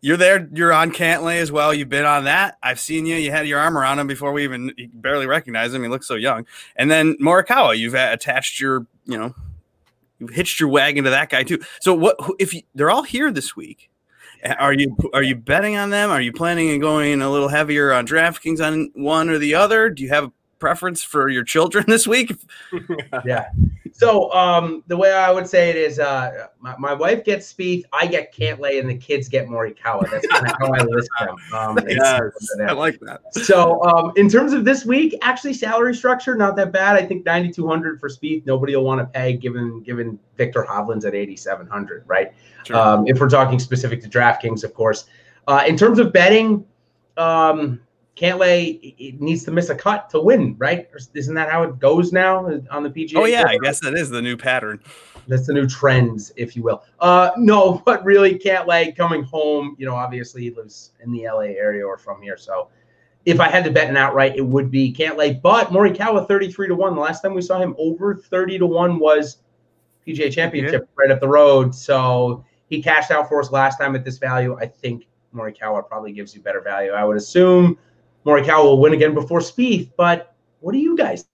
[0.00, 3.30] you're there you're on Cantlay as well you've been on that I've seen you you
[3.30, 6.14] had your arm around him before we even you barely recognized him he looks so
[6.14, 9.34] young and then Morikawa you've attached your you know
[10.18, 13.30] you've hitched your wagon to that guy too so what if you, they're all here
[13.30, 13.90] this week
[14.58, 16.10] are you are you betting on them?
[16.10, 19.90] Are you planning on going a little heavier on DraftKings on one or the other?
[19.90, 22.34] Do you have a preference for your children this week?
[23.24, 23.50] yeah.
[23.92, 27.82] So um, the way I would say it is, uh, my, my wife gets Spieth,
[27.92, 30.08] I get Cantlay, and the kids get Morikawa.
[30.08, 31.36] That's kind of how I list them.
[31.52, 33.22] Um, it's- I like that.
[33.32, 36.94] So um, in terms of this week, actually salary structure not that bad.
[36.94, 38.46] I think 9,200 for Spieth.
[38.46, 42.32] Nobody will want to pay given given Viktor Hovland's at 8,700, right?
[42.64, 42.76] Sure.
[42.76, 45.06] Um, if we're talking specific to DraftKings, of course.
[45.46, 46.66] Uh, in terms of betting,
[47.16, 47.80] um,
[48.18, 50.88] Cantlay needs to miss a cut to win, right?
[51.14, 53.16] Isn't that how it goes now on the PGA?
[53.16, 53.50] oh yeah, Tour?
[53.50, 54.80] I guess that is the new pattern.
[55.28, 56.82] That's the new trends, if you will.
[57.00, 59.76] Uh, no, but really, Cantlay coming home.
[59.78, 62.36] You know, obviously he lives in the LA area or from here.
[62.36, 62.68] So,
[63.24, 65.40] if I had to bet an outright, it would be Cantlay.
[65.40, 66.94] But Morikawa, thirty-three to one.
[66.94, 69.38] The last time we saw him over thirty to one was
[70.06, 71.74] PGA Championship right up the road.
[71.74, 74.56] So he cashed out for us last time at this value.
[74.58, 76.92] I think Morikawa probably gives you better value.
[76.92, 77.78] I would assume
[78.24, 79.90] Morikawa will win again before Spieth.
[79.96, 81.26] But what do you guys?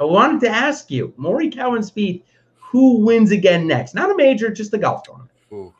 [0.00, 2.22] I wanted to ask you, Morikawa and Spieth
[2.70, 3.94] who wins again next?
[3.94, 5.30] Not a major, just a golf tournament.
[5.52, 5.72] Ooh,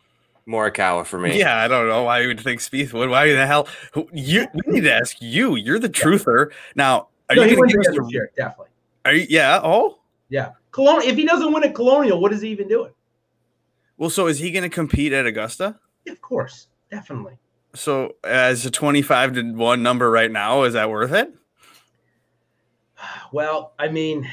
[0.46, 1.38] Morikawa for me.
[1.38, 3.11] Yeah, I don't know why you would think Spieth would.
[3.11, 3.68] Why the hell?
[4.12, 5.56] You we need to ask you.
[5.56, 6.50] You're the truther.
[6.74, 8.68] Now, are No, you going to give us again a, year, definitely.
[9.04, 9.26] Are you?
[9.28, 9.61] Yeah.
[9.62, 9.98] Oh,
[10.30, 11.11] Yeah, Colonial.
[11.11, 12.92] If he doesn't win at Colonial, what is he even doing?
[13.98, 14.11] Well.
[14.11, 15.78] So is he going to compete at Augusta?
[16.06, 17.38] Yeah, of course, definitely.
[17.74, 21.34] So as a twenty-five to one number right now, is that worth it?
[23.30, 24.28] Well, I mean,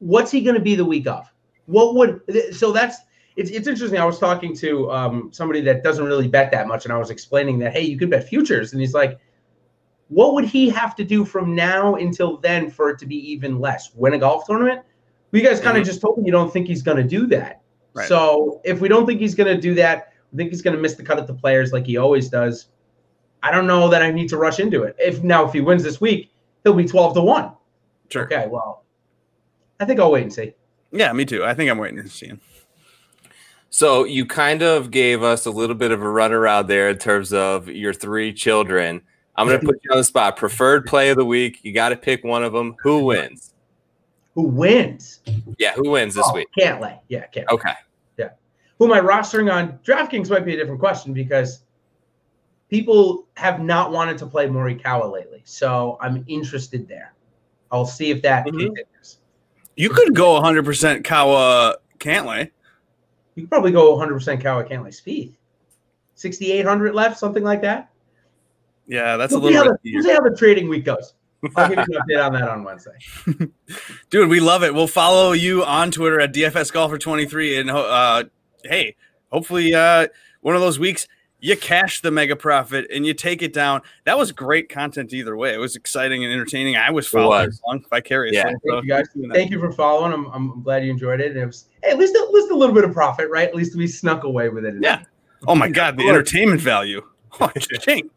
[0.00, 1.32] what's he going to be the week of?
[1.66, 2.20] What would
[2.54, 2.96] so that's
[3.36, 3.98] it's it's interesting.
[3.98, 7.10] I was talking to um, somebody that doesn't really bet that much, and I was
[7.10, 9.18] explaining that hey, you could bet futures, and he's like,
[10.08, 13.60] what would he have to do from now until then for it to be even
[13.60, 13.90] less?
[13.94, 14.82] Win a golf tournament?
[15.32, 17.26] Well, you guys kind of just told me you don't think he's going to do
[17.28, 17.62] that.
[17.96, 18.08] Right.
[18.08, 20.82] So if we don't think he's going to do that, I think he's going to
[20.82, 22.66] miss the cut at the players like he always does.
[23.42, 24.94] I don't know that I need to rush into it.
[24.98, 26.30] If now if he wins this week,
[26.62, 27.52] he'll be twelve to one.
[28.10, 28.24] Sure.
[28.24, 28.84] Okay, well,
[29.80, 30.52] I think I'll wait and see.
[30.92, 31.44] Yeah, me too.
[31.44, 32.40] I think I'm waiting to see him.
[33.70, 37.32] So you kind of gave us a little bit of a runaround there in terms
[37.32, 39.02] of your three children.
[39.36, 40.36] I'm going to put you on the spot.
[40.36, 41.60] Preferred play of the week.
[41.62, 42.76] You got to pick one of them.
[42.82, 43.52] Who wins?
[44.36, 45.20] Who wins
[45.58, 46.46] Yeah, who wins this Oh, week?
[46.56, 47.00] Cantlay.
[47.08, 47.48] Yeah, can't.
[47.50, 47.72] Okay.
[48.18, 48.28] Yeah.
[48.78, 51.62] Who am I rostering on DraftKings might be a different question because
[52.68, 55.40] people have not wanted to play Morikawa lately.
[55.44, 57.14] So I'm interested there.
[57.72, 58.50] I'll see if that Mhm.
[58.58, 59.18] continues.
[59.74, 62.50] You could go 100% Kawa Cantlay.
[63.36, 65.32] You could probably go 100% Kawa Cantlay Spieth.
[66.14, 67.90] 6,800 left, something like that.
[68.86, 69.94] Yeah, that's a We'll see, how little the, bit.
[69.94, 71.14] we'll see how the trading week goes.
[71.56, 72.96] I'll give you an update on that on Wednesday.
[74.10, 74.74] Dude, we love it.
[74.74, 78.24] We'll follow you on Twitter at DFS Golfer 23 and uh,
[78.64, 78.96] hey,
[79.30, 80.08] hopefully uh,
[80.40, 81.06] one of those weeks
[81.40, 83.82] you cash the mega profit and you take it down.
[84.04, 85.54] That was great content either way.
[85.54, 86.76] It was exciting and entertaining.
[86.76, 87.60] I was following was.
[87.64, 88.38] along vicariously.
[88.38, 88.44] Yeah.
[88.44, 89.06] Thank you guys.
[89.32, 90.12] Thank you for following.
[90.12, 91.32] I'm, I'm glad you enjoyed it.
[91.32, 93.48] And it was hey, at least at least a little bit of profit, right?
[93.48, 94.74] At least we snuck away with it.
[94.80, 95.02] Yeah.
[95.46, 97.02] Oh my god, the entertainment value.
[97.38, 98.08] Oh, ching.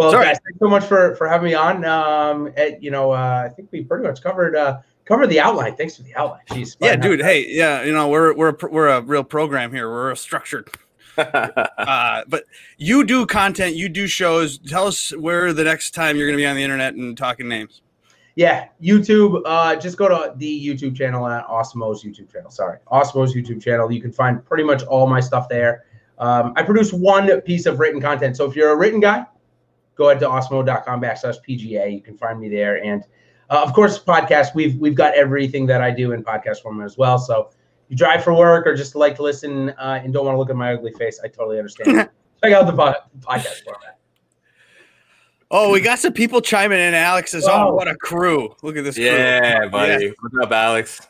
[0.00, 0.24] Well, Sorry.
[0.24, 1.84] guys, thanks so much for for having me on.
[1.84, 5.76] Um, and, you know, uh, I think we pretty much covered uh covered the outline.
[5.76, 6.40] Thanks for the outline.
[6.48, 6.78] Jeez.
[6.80, 7.00] Yeah, fun.
[7.00, 7.20] dude.
[7.20, 9.90] Hey, yeah, you know we're we're a, we're a real program here.
[9.90, 10.70] We're a structured.
[11.18, 12.44] Uh, but
[12.78, 14.56] you do content, you do shows.
[14.58, 17.46] Tell us where the next time you're going to be on the internet and talking
[17.46, 17.82] names.
[18.36, 19.42] Yeah, YouTube.
[19.44, 22.50] Uh, just go to the YouTube channel at Awesemo's YouTube channel.
[22.50, 23.92] Sorry, Awesemo's YouTube channel.
[23.92, 25.84] You can find pretty much all my stuff there.
[26.18, 28.36] Um, I produce one piece of written content.
[28.36, 29.26] So if you're a written guy,
[30.00, 31.92] go ahead to awesemo.com backslash PGA.
[31.92, 32.82] You can find me there.
[32.82, 33.04] And
[33.50, 34.54] uh, of course, podcast.
[34.54, 37.18] We've we've got everything that I do in podcast format as well.
[37.18, 37.50] So
[37.90, 40.48] you drive for work or just like to listen uh, and don't want to look
[40.48, 42.08] at my ugly face, I totally understand.
[42.42, 43.98] Check out the po- podcast format.
[45.50, 46.94] Oh, we got some people chiming in.
[46.94, 48.54] Alex says, "Oh, what a crew!
[48.62, 50.14] Look at this crew." yeah, buddy.
[50.20, 51.08] What's up, Alex?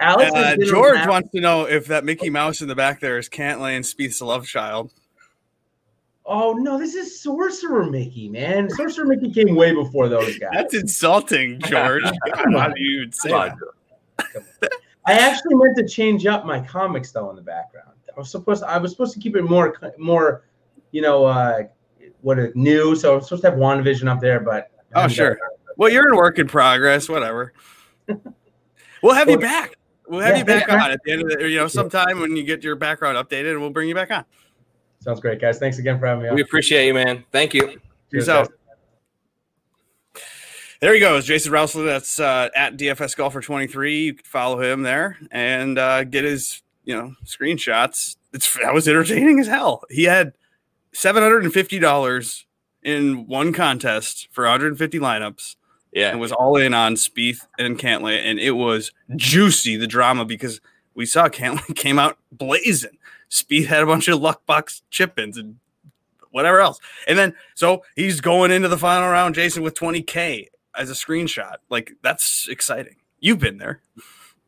[0.00, 3.28] Alex, Uh, George wants to know if that Mickey Mouse in the back there is
[3.28, 4.92] Cantlay and Spieth's love child.
[6.26, 8.70] Oh no, this is Sorcerer Mickey, man.
[8.70, 10.50] Sorcerer Mickey came way before those guys.
[10.52, 12.02] That's insulting, George.
[12.26, 13.54] God, How do you say that?
[15.06, 17.90] I actually meant to change up my comics though in the background.
[18.16, 20.44] I was supposed to, I was supposed to keep it more more,
[20.92, 21.64] you know, uh,
[22.22, 22.96] what a new.
[22.96, 25.38] So I'm supposed to have WandaVision up there, but Oh, sure.
[25.76, 27.08] Well, you're in work in progress.
[27.08, 27.52] Whatever.
[29.02, 29.74] We'll have you back.
[30.08, 32.36] We'll have yeah, you back on at the end of the, you know, sometime when
[32.36, 34.24] you get your background updated, and we'll bring you back on.
[35.04, 35.58] Sounds great, guys.
[35.58, 36.34] Thanks again for having me on.
[36.34, 37.24] We appreciate you, man.
[37.30, 37.60] Thank you.
[37.60, 37.78] Cheers,
[38.10, 38.48] Peace guys.
[38.48, 38.52] out.
[40.80, 41.84] There he goes, Jason Rousler.
[41.84, 44.04] That's uh, at DFS Golfer 23.
[44.04, 48.16] You can follow him there and uh, get his, you know, screenshots.
[48.32, 49.82] It's that was entertaining as hell.
[49.90, 50.32] He had
[50.92, 52.46] seven hundred and fifty dollars
[52.82, 55.56] in one contest for 150 lineups
[55.92, 56.10] Yeah.
[56.10, 60.60] and was all in on Spieth and Cantlay, and it was juicy the drama because
[60.94, 62.98] we saw Cantlay came out blazing.
[63.34, 65.56] Spieth had a bunch of luck box chip ins and
[66.30, 70.90] whatever else, and then so he's going into the final round, Jason, with 20k as
[70.90, 71.56] a screenshot.
[71.68, 72.96] Like that's exciting.
[73.18, 73.80] You've been there.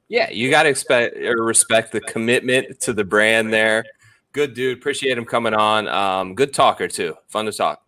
[0.08, 3.84] Yeah, you got to expect or respect the commitment to the brand there.
[4.32, 4.78] Good dude.
[4.78, 5.88] Appreciate him coming on.
[5.88, 7.16] Um, good talker too.
[7.26, 7.82] Fun to talk.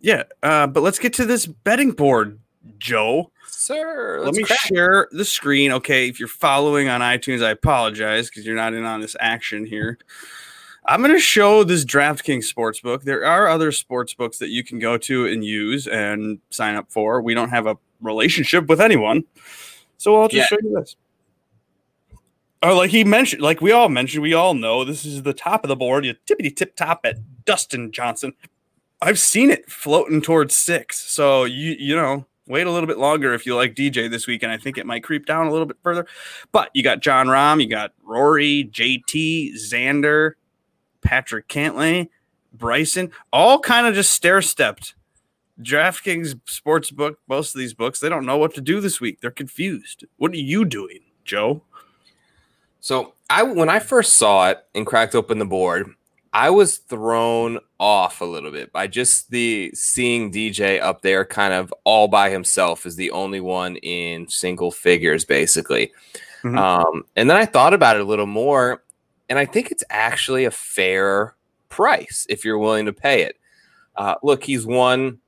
[0.00, 2.38] Yeah, uh, but let's get to this betting board,
[2.78, 3.30] Joe.
[3.46, 4.58] Sir, Let let's me crack.
[4.60, 5.72] share the screen.
[5.72, 9.64] Okay, if you're following on iTunes, I apologize because you're not in on this action
[9.64, 9.98] here.
[10.86, 13.02] I'm going to show this DraftKings sportsbook.
[13.02, 17.20] There are other sportsbooks that you can go to and use and sign up for.
[17.20, 19.24] We don't have a relationship with anyone,
[19.98, 20.56] so I'll just Yeah.
[20.56, 20.96] show you this.
[22.62, 25.64] Oh, like he mentioned, like we all mentioned, we all know this is the top
[25.64, 26.04] of the board.
[26.04, 28.34] You tippity tip top at Dustin Johnson.
[29.00, 30.98] I've seen it floating towards six.
[31.10, 34.42] So you you know, wait a little bit longer if you like DJ this week,
[34.42, 36.06] and I think it might creep down a little bit further.
[36.52, 40.32] But you got Jon Rahm, you got Rory, JT, Xander,
[41.00, 42.08] Patrick Cantlay,
[42.52, 44.94] Bryson, all kind of just stair stepped.
[45.62, 49.20] DraftKings sports book, most of these books, they don't know what to do this week.
[49.20, 50.04] They're confused.
[50.16, 51.62] What are you doing, Joe?
[52.80, 55.94] So I when I first saw it and cracked open the board,
[56.32, 61.52] I was thrown off a little bit by just the seeing DJ up there kind
[61.52, 65.92] of all by himself as the only one in single figures, basically.
[66.42, 66.56] Mhm.
[66.56, 68.84] Um, and then I thought about it a little more,
[69.28, 71.34] and I think it's actually a fair
[71.68, 73.36] price if you're willing to pay it.
[73.96, 75.18] Uh, look, he's won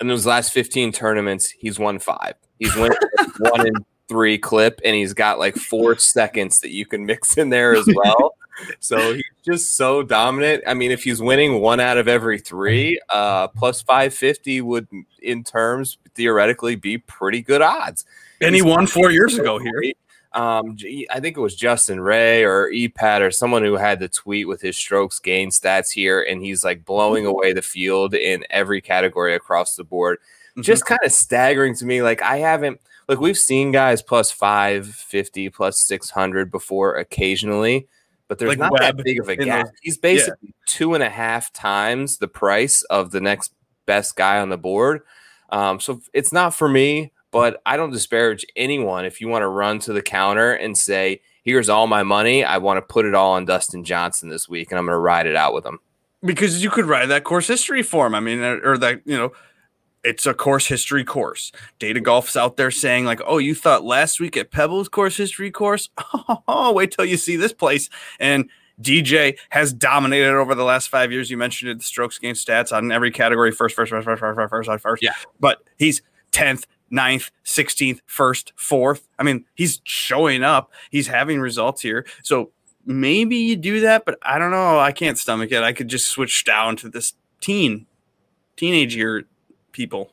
[0.00, 2.34] in those last 15 tournaments, he's won five.
[2.58, 2.90] He's won
[3.38, 3.74] one in
[4.08, 7.88] three clip, and he's got like four seconds that you can mix in there as
[7.94, 8.36] well.
[8.80, 10.64] So he's just so dominant.
[10.66, 14.88] I mean, if he's winning one out of every three, uh, plus 550 would,
[15.22, 18.04] in terms, theoretically be pretty good odds.
[18.40, 19.94] And he won four years ago here.
[20.34, 20.76] Um,
[21.10, 24.60] I think it was Justin Ray or EPAT or someone who had the tweet with
[24.60, 29.36] his strokes gain stats here, and he's like blowing away the field in every category
[29.36, 30.18] across the board.
[30.18, 30.62] Mm-hmm.
[30.62, 32.02] Just kind of staggering to me.
[32.02, 37.86] Like I haven't like we've seen guys plus five fifty, plus six hundred before occasionally,
[38.28, 39.66] but there's Like not Webb that big of a gap.
[39.66, 43.52] those- He's basically two and a half times the price of the next
[43.86, 45.02] best guy on the board.
[45.50, 49.48] Um, so it's not for me, but I don't disparage anyone if you want to
[49.48, 52.44] run to the counter and say, "Here's all my money.
[52.44, 54.98] I want to put it all on Dustin Johnson this week, and I'm going to
[55.00, 55.80] ride it out with him."
[56.24, 58.14] because you could write that course history for him.
[58.14, 59.32] I mean, or or that you know,
[60.04, 61.50] it's a course history course.
[61.78, 65.50] Data Golf's out there saying like, "Oh, you thought last week at Pebbles course history
[65.50, 65.88] course?
[66.48, 67.88] Oh, wait till you see this place."
[68.20, 68.48] And
[68.80, 71.30] DJ has dominated over the last five years.
[71.30, 74.36] You mentioned it, the strokes game stats on every category first, first, first, first, first,
[74.50, 75.02] first, first, first.
[75.02, 75.14] Yeah.
[75.40, 79.08] But he's 10th, 9th, 16th, first, fourth.
[79.18, 80.72] I mean, he's showing up.
[80.90, 82.04] He's having results here.
[82.22, 82.50] So
[82.84, 84.78] maybe you do that, but I don't know.
[84.78, 85.62] I can't stomach it.
[85.62, 87.86] I could just switch down to this teen,
[88.56, 89.24] teenage year
[89.74, 90.10] people.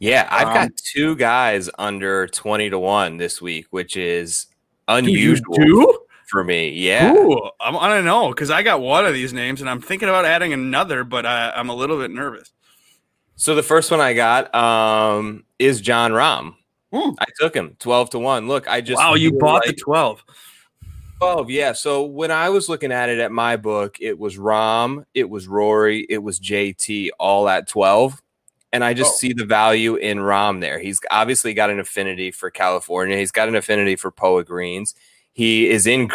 [0.00, 4.46] Yeah, I've Um, got two guys under 20 to 1 this week, which is
[4.88, 5.98] unusual do?
[6.28, 6.70] for me.
[6.70, 7.12] Yeah.
[7.12, 10.08] Ooh, I'm, I don't know because I got one of these names and I'm thinking
[10.08, 12.52] about adding another, but I, I'm a little bit nervous.
[13.36, 16.54] So the first one I got um, is Jon Rahm.
[16.92, 17.10] Hmm.
[17.20, 18.48] I took him 12 to 1.
[18.48, 20.24] Look, I just wow, you bought like- the 12.
[21.18, 21.72] 12, yeah.
[21.72, 25.48] So when I was looking at it at my book, it was Rahm, it was
[25.48, 28.20] Rory, it was JT, all at 12.
[28.72, 29.16] And I just Oh.
[29.16, 30.78] see the value in Rahm there.
[30.78, 33.16] He's obviously got an affinity for California.
[33.16, 34.94] He's got an affinity for Poa Greens.
[35.32, 36.10] He is in,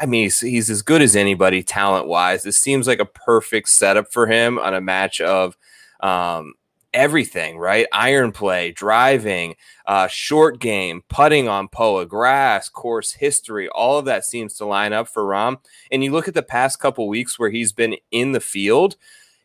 [0.00, 2.42] I mean, he's, he's as good as anybody talent wise.
[2.42, 5.56] This seems like a perfect setup for him on a match of
[6.00, 6.54] um,
[6.94, 7.86] everything, right?
[7.92, 14.24] Iron play, driving, uh, short game, putting on Poa, grass, course history, all of that
[14.24, 15.58] seems to line up for Rahm.
[15.90, 18.96] And you look at the past couple weeks where he's been in the field,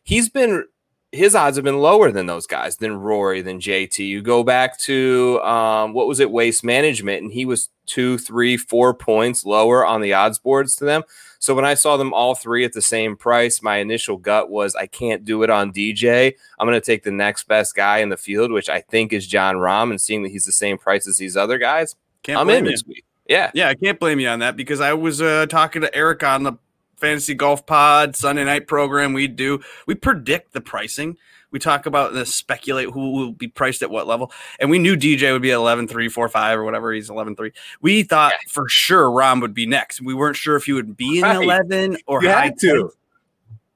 [0.02, 0.64] he's been
[1.12, 4.06] his odds have been lower than those guys, than Rory, than JT.
[4.06, 8.56] You go back to um, what was it, Waste Management, and he was two, three,
[8.58, 11.02] four points lower on the odds boards to them.
[11.38, 14.74] So when I saw them all three at the same price, my initial gut was
[14.74, 16.34] I can't do it on DJ.
[16.58, 19.26] I'm going to take the next best guy in the field, which I think is
[19.26, 22.46] Jon Rahm, and seeing that he's the same price as these other guys, Can't I'm
[22.48, 22.70] blame in you.
[22.72, 23.04] this week.
[23.26, 23.50] Yeah.
[23.54, 26.42] Yeah, I can't blame you on that because I was uh, talking to Eric on
[26.42, 26.54] the
[26.98, 29.60] Fantasy Golf Pod Sunday night program we do.
[29.86, 31.16] We predict the pricing.
[31.50, 34.30] We talk about the speculate who will be priced at what level.
[34.60, 36.92] And we knew DJ would be at 11, 3, 4, 5 or whatever.
[36.92, 37.52] He's 11, 3.
[37.80, 40.02] We thought for sure Rahm would be next.
[40.02, 41.42] We weren't sure if he would be in Right.
[41.42, 42.90] 11 or You high to.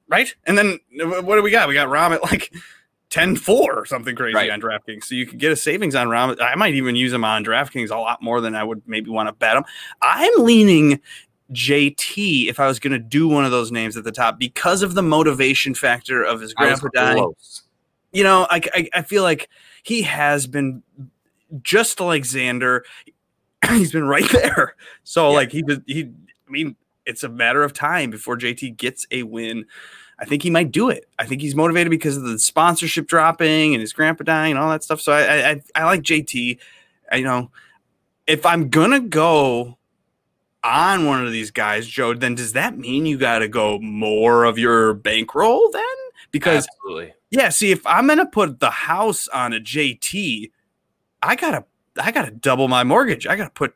[0.07, 0.35] Right.
[0.45, 1.67] And then what do we got?
[1.67, 2.53] We got Rahm at like
[3.09, 4.51] 10 4 or something crazy Right.
[4.51, 5.05] on DraftKings.
[5.05, 6.39] So you could get a savings on Rahm.
[6.39, 9.29] I might even use him on DraftKings a lot more than I would maybe want
[9.29, 9.63] to bet him.
[9.99, 10.99] I'm leaning
[11.51, 14.81] JT if I was going to do one of those names at the top because
[14.81, 17.17] of the motivation factor of his grandpa dying.
[17.17, 17.63] close.
[18.11, 19.49] You know, I, I, I feel like
[19.83, 20.83] he has been
[21.61, 22.81] just like Xander.
[23.69, 24.75] He's been right there.
[25.03, 25.35] So Yeah.
[25.35, 26.03] like he he.
[26.47, 26.75] I mean,
[27.05, 29.65] it's a matter of time before JT gets a win.
[30.19, 31.07] I think he might do it.
[31.17, 34.69] I think he's motivated because of the sponsorship dropping and his grandpa dying and all
[34.69, 35.01] that stuff.
[35.01, 36.59] So I I, I, I like JT.
[37.11, 37.51] I, you know,
[38.27, 39.77] if I'm gonna go
[40.63, 44.45] on one of these guys, Joe, then does that mean you got to go more
[44.45, 45.83] of your bankroll then?
[46.31, 47.13] Because Absolutely.
[47.31, 50.51] yeah, see, if I'm gonna put the house on a JT,
[51.21, 51.65] I gotta
[52.01, 53.27] I gotta double my mortgage.
[53.27, 53.75] I gotta put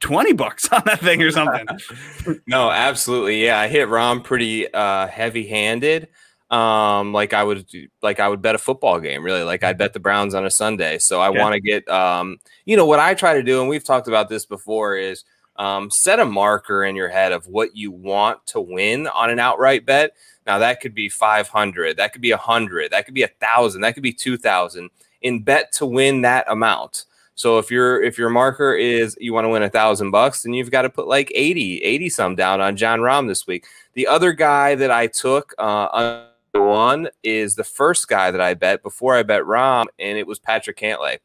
[0.00, 1.66] twenty bucks on that thing or something.
[2.46, 3.44] No, absolutely.
[3.44, 6.08] Yeah, I hit Rahm pretty uh, heavy-handed.
[6.50, 7.66] Um, like I would,
[8.02, 9.24] like I would bet a football game.
[9.24, 10.98] Really, like I'd bet the Browns on a Sunday.
[10.98, 11.38] So I Okay.
[11.38, 14.28] want to get, um, you know, what I try to do, and we've talked about
[14.28, 15.24] this before, is
[15.56, 19.38] um, set a marker in your head of what you want to win on an
[19.38, 20.12] outright bet.
[20.46, 23.28] Now that could be five hundred, that could be a hundred, that could be a
[23.28, 24.90] thousand, that could be two thousand.
[25.20, 27.04] In bet to win that amount.
[27.34, 30.52] So if your if your marker is you want to win a thousand bucks, then
[30.52, 33.66] you've got to put like 80, 80 some down on Jon Rahm this week.
[33.94, 38.82] The other guy that I took uh, on is the first guy that I bet
[38.82, 41.18] before I bet Rahm, and it was Patrick Cantlay.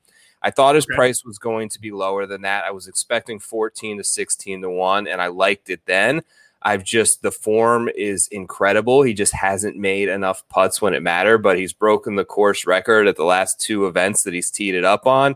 [0.47, 0.95] I thought his Okay.
[0.95, 2.63] price was going to be lower than that.
[2.63, 6.21] I was expecting 14 to 16 to 1, and I liked it then.
[6.61, 9.01] I've just the form is incredible.
[9.03, 13.07] He just hasn't made enough putts when it mattered, but he's broken the course record
[13.07, 15.35] at the last two events that he's teed it up on.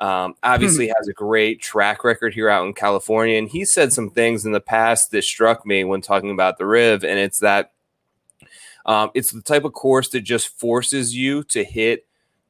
[0.00, 4.08] Um, obviously, has a great track record here out in California, and he said some
[4.08, 7.72] things in the past that struck me when talking about the Riv, and it's that
[8.86, 12.05] um, it's the type of course that just forces you to hit,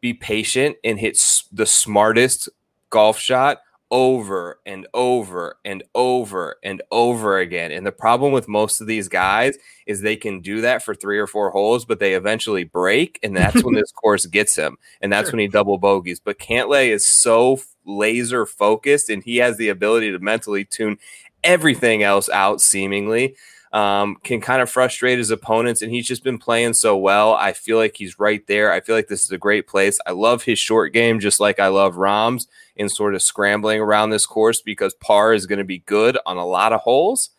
[0.06, 1.18] be patient, and hit
[1.52, 2.48] the smartest
[2.90, 3.58] golf shot
[3.90, 7.70] over and over and over and over again.
[7.70, 11.18] And the problem with most of these guys is they can do that for three
[11.18, 13.18] or four holes, but they eventually break.
[13.22, 14.76] And that's when this course gets him.
[15.00, 15.36] And that's Sure.
[15.36, 16.18] when he double bogeys.
[16.20, 20.98] But Cantlay is so laser focused and he has the ability to mentally tune
[21.44, 23.36] everything else out seemingly.
[23.76, 27.34] Um, can kind of frustrate his opponents, and he's just been playing so well.
[27.34, 28.72] I feel like he's right there.
[28.72, 29.98] I feel like this is a great place.
[30.06, 34.08] I love his short game, just like I love Rahm's in sort of scrambling around
[34.08, 37.30] this course because par is going to be good on a lot of holes.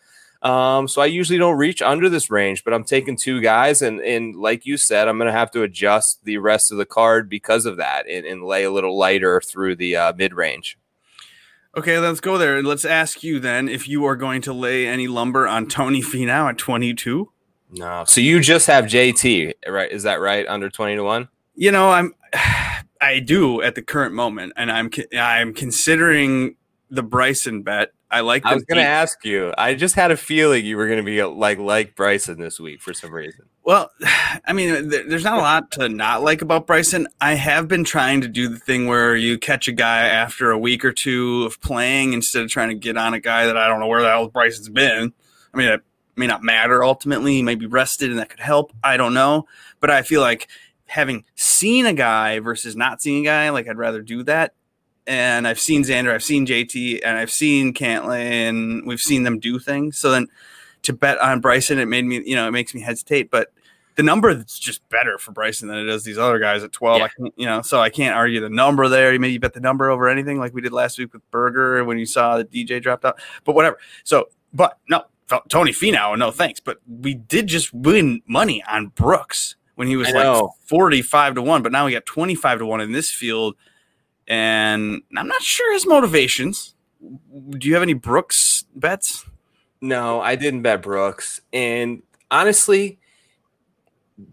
[0.43, 3.99] Um, so I usually don't reach under this range, but I'm taking two guys, and
[4.01, 7.29] and like you said, I'm going to have to adjust the rest of the card
[7.29, 10.77] because of that, and, and lay a little lighter through the uh, mid range.
[11.77, 12.63] Okay, let's go there.
[12.63, 16.49] Let's ask you then if you are going to lay any lumber on Tony Finau
[16.49, 17.31] at 22.
[17.69, 19.91] No, so you just have JT, right?
[19.91, 20.47] Is that right?
[20.47, 21.29] Under 20 to one.
[21.55, 22.15] You know, I'm.
[22.99, 26.55] I do at the current moment, and I'm I'm considering
[26.89, 27.91] the Bryson bet.
[28.09, 28.43] I like.
[28.43, 29.53] I was going to ask you.
[29.55, 32.81] I just had a feeling you were going to be like like Bryson this week
[32.81, 33.45] for some reason.
[33.67, 33.91] Well,
[34.45, 37.07] I mean, there's not a lot to not like about Bryson.
[37.21, 40.57] I have been trying to do the thing where you catch a guy after a
[40.57, 43.67] week or two of playing instead of trying to get on a guy that I
[43.67, 45.13] don't know where the hell Bryson's been.
[45.53, 45.81] I mean, it
[46.15, 47.33] may not matter ultimately.
[47.33, 48.71] He may be rested and that could help.
[48.83, 49.47] I don't know.
[49.81, 50.47] But I feel like
[50.85, 54.53] having seen a guy versus not seeing a guy, like I'd rather do that
[55.05, 59.39] and I've seen Xander, I've seen JT, and I've seen Cantlay, and we've seen them
[59.39, 59.97] do things.
[59.97, 60.27] So then
[60.83, 63.31] to bet on Bryson, it made me, you know, it makes me hesitate.
[63.31, 63.53] But
[63.97, 66.99] the number is just better for Bryson than it is these other guys at 12.
[66.99, 67.03] Yeah.
[67.03, 69.11] I can't, you know, so I can't argue the number there.
[69.11, 71.97] You maybe bet the number over anything like we did last week with Berger when
[71.97, 73.79] you saw the DJ dropped out, but whatever.
[74.03, 75.05] So, but no,
[75.49, 76.59] Tony Finau, no thanks.
[76.59, 81.63] But we did just win money on Brooks when he was like 45 to 1,
[81.63, 83.55] but now we got 25 to 1 in this field
[84.27, 86.75] and I'm not sure his motivations.
[87.01, 89.25] Do you have any Brooks bets?
[89.81, 91.41] No, I didn't bet Brooks.
[91.53, 92.99] And honestly,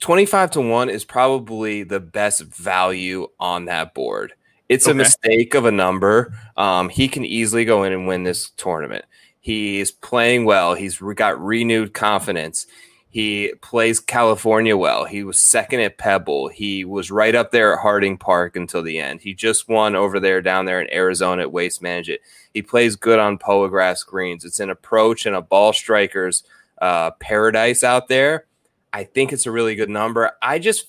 [0.00, 4.32] 25 to 1 is probably the best value on that board.
[4.68, 4.92] It's okay.
[4.92, 6.38] a mistake of a number.
[6.56, 9.04] Um, he can easily go in and win this tournament.
[9.40, 10.74] He's playing well.
[10.74, 12.66] He's got renewed confidence.
[13.10, 15.04] He plays California well.
[15.04, 16.48] He was second at Pebble.
[16.48, 19.20] He was right up there at Harding Park until the end.
[19.20, 22.22] He just won over there down there in Arizona at Waste Management.
[22.52, 24.44] He plays good on Poa grass greens.
[24.44, 26.42] It's an approach and a ball striker's
[26.82, 28.46] uh, paradise out there.
[28.94, 30.30] I think it's a really good number.
[30.40, 30.86] I just,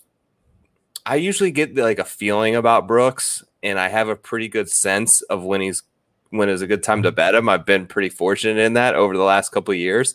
[1.07, 5.23] I usually get like a feeling about Brooks, and I have a pretty good sense
[5.23, 5.81] of when he's
[6.29, 7.15] when is a good time to mm-hmm.
[7.15, 7.49] bet him.
[7.49, 10.13] I've been pretty fortunate in that over the last couple years.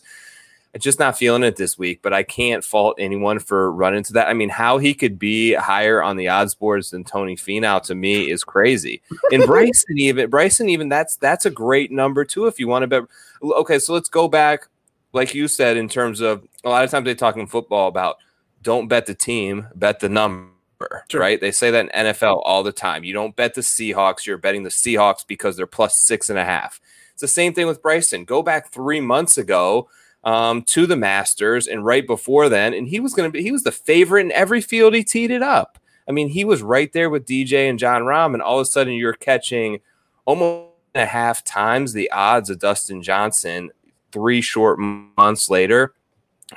[0.73, 4.13] I'm just not feeling it this week, but I can't fault anyone for running to
[4.13, 4.29] that.
[4.29, 7.95] I mean, how he could be higher on the odds boards than Tony Finau to
[7.95, 9.01] me is crazy.
[9.33, 12.87] And Bryson even Bryson even that's that's a great number too if you want to
[12.87, 13.03] bet.
[13.43, 14.69] Okay, so let's go back,
[15.13, 18.17] like you said, in terms of a lot of times they talk in football about
[18.61, 20.49] don't bet the team, bet the number.
[21.09, 21.21] Sure.
[21.21, 21.39] Right?
[21.39, 23.03] They say that in NFL all the time.
[23.03, 26.45] You don't bet the Seahawks, you're betting the Seahawks because they're plus six and a
[26.45, 26.79] half.
[27.13, 28.25] It's the same thing with Bryson.
[28.25, 29.89] Go back three months ago
[30.23, 33.51] um, to the Masters, and right before then, and he was going to be he
[33.51, 35.79] was the favorite in every field he teed it up.
[36.07, 38.65] I mean, he was right there with DJ and Jon Rahm, and all of a
[38.65, 39.79] sudden you're catching
[40.25, 43.71] almost a half times the odds of Dustin Johnson
[44.11, 45.93] three short months later.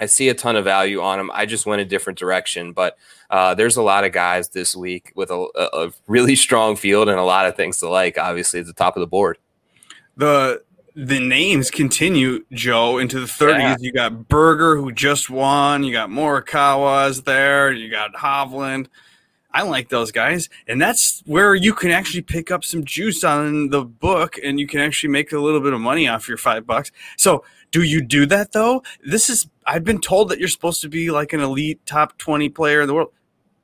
[0.00, 1.30] I see a ton of value on him.
[1.32, 2.98] I just went a different direction, but
[3.30, 7.18] uh, there's a lot of guys this week with a, a, really strong field and
[7.18, 8.18] a lot of things to like.
[8.18, 9.38] Obviously, at the top of the board.
[10.16, 10.62] The
[10.96, 13.58] the names continue, Joe, into the 30s.
[13.58, 13.76] Yeah.
[13.80, 15.82] You got Berger, who just won.
[15.82, 17.72] You got Morikawa's there.
[17.72, 18.86] You got Hovland.
[19.54, 20.48] I like those guys.
[20.66, 24.66] And that's where you can actually pick up some juice on the book and you
[24.66, 26.90] can actually make a little bit of money off your five bucks.
[27.16, 28.82] So, do you do that though?
[29.06, 32.48] This is, I've been told that you're supposed to be like an elite top 20
[32.50, 33.12] player in the world.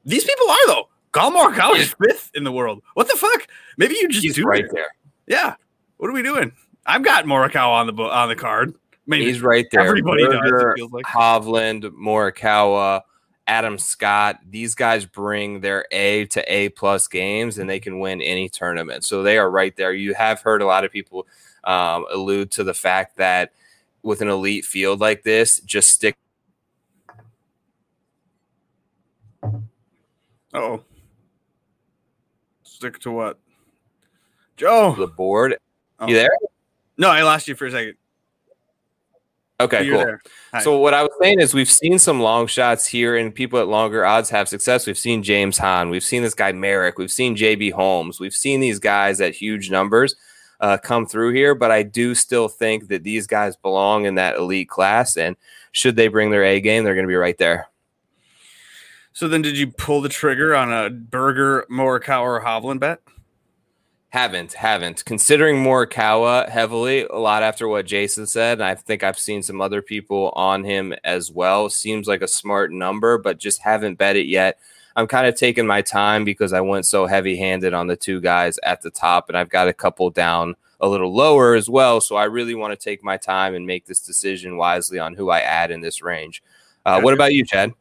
[0.05, 0.88] These people are though.
[1.12, 2.82] Morikawa is fifth in the world.
[2.95, 3.49] What the fuck?
[3.76, 4.70] Maybe you just He's do right it.
[4.72, 4.86] there.
[5.26, 5.57] Yeah.
[5.97, 6.53] What are we doing?
[6.86, 8.74] I've got Morikawa on the on the card.
[9.07, 9.80] Maybe he's right there.
[9.80, 10.91] Everybody Berger, does.
[10.93, 11.05] Like.
[11.05, 13.03] Hovland, Morikawa,
[13.51, 14.38] Adam Scott.
[14.48, 19.05] These guys bring their A to A plus games, and they can win any tournament.
[19.05, 19.92] So they are right there.
[19.92, 21.26] You have heard a lot of people
[21.64, 23.53] um, allude to the fact that
[24.05, 26.16] with an elite field like this, just stick.
[30.55, 30.84] Oh,
[32.62, 33.40] stick to what?
[34.57, 35.57] Joe, the board.
[35.98, 36.07] Oh.
[36.07, 36.30] You there?
[36.96, 37.96] No, I lost you for a second.
[39.61, 40.18] Okay, cool.
[40.62, 43.68] So what I was saying is we've seen some long shots here, and people at
[43.68, 44.86] longer odds have success.
[44.86, 48.61] We've seen James Hahn, we've seen this guy Merrick, we've seen JB Holmes, we've seen
[48.61, 50.16] these guys at huge numbers
[50.61, 51.54] uh, come through here.
[51.54, 55.36] But I do still think that these guys belong in that elite class, and
[55.72, 57.68] should they bring their A game, they're going to be right there.
[59.12, 63.00] So then, did you pull the trigger on a Berger, Morikawa, or Hovland bet?
[64.11, 65.04] Haven't, haven't.
[65.04, 69.61] Considering Morikawa heavily, a lot after what Jason said, and I think I've seen some
[69.61, 71.70] other people on him as well.
[71.70, 74.58] Seems like a smart number, but just haven't bet it yet.
[74.96, 78.20] I'm kind of taking my time because I went so heavy handed on the two
[78.20, 82.00] guys at the top, and I've got a couple down a little lower as well.
[82.00, 85.30] So I really want to take my time and make this decision wisely on who
[85.30, 86.42] I add in this range.
[86.84, 87.74] Uh, what about you, Chad?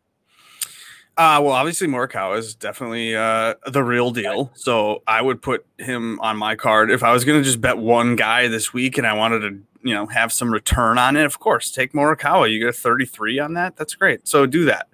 [1.19, 4.51] Uh, well, obviously Morikawa is definitely uh, the real deal.
[4.55, 7.77] So I would put him on my card if I was going to just bet
[7.77, 9.49] one guy this week and I wanted to,
[9.83, 11.25] you know, have some return on it.
[11.25, 12.49] Of course, take Morikawa.
[12.49, 13.75] You get a 33 on that.
[13.75, 14.29] That's great.
[14.29, 14.87] So do that.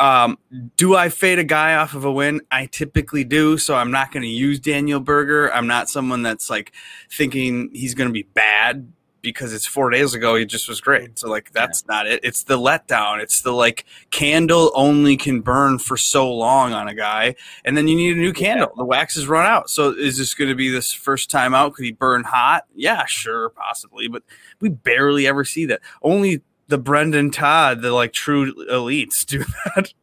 [0.00, 0.36] Um,
[0.76, 2.40] do I fade a guy off of a win?
[2.50, 3.56] I typically do.
[3.56, 5.54] So I'm not going to use Daniel Berger.
[5.54, 6.72] I'm not someone that's like
[7.08, 8.92] thinking he's going to be bad
[9.22, 11.18] because it's four days ago he just was great.
[11.18, 11.94] So like that's yeah.
[11.94, 12.20] not it.
[12.22, 13.22] It's the letdown.
[13.22, 17.88] It's the like candle only can burn for so long on a guy and then
[17.88, 18.68] you need a new candle.
[18.70, 18.78] Yeah.
[18.78, 19.70] the wax is run out.
[19.70, 21.74] So is this going to be this first time out?
[21.74, 22.64] Could he burn hot?
[22.74, 24.24] Yeah sure possibly but
[24.60, 25.80] we barely ever see that.
[26.02, 29.44] Only the brendan todd the like true elites do
[29.76, 29.94] that.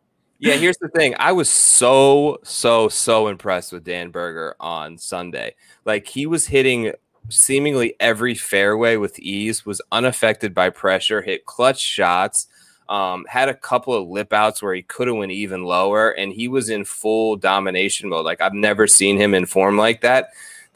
[0.42, 1.16] Yeah, here's the thing.
[1.20, 5.56] I was so, so, so impressed with Dan Berger on Sunday.
[5.84, 6.94] Like he was hitting
[7.30, 12.48] seemingly every fairway with ease, was unaffected by pressure, hit clutch shots,
[12.90, 16.34] um, had a couple of lip outs where he could have went even lower, and
[16.34, 18.26] he was in full domination mode.
[18.26, 20.30] Like I've never seen him in form like that.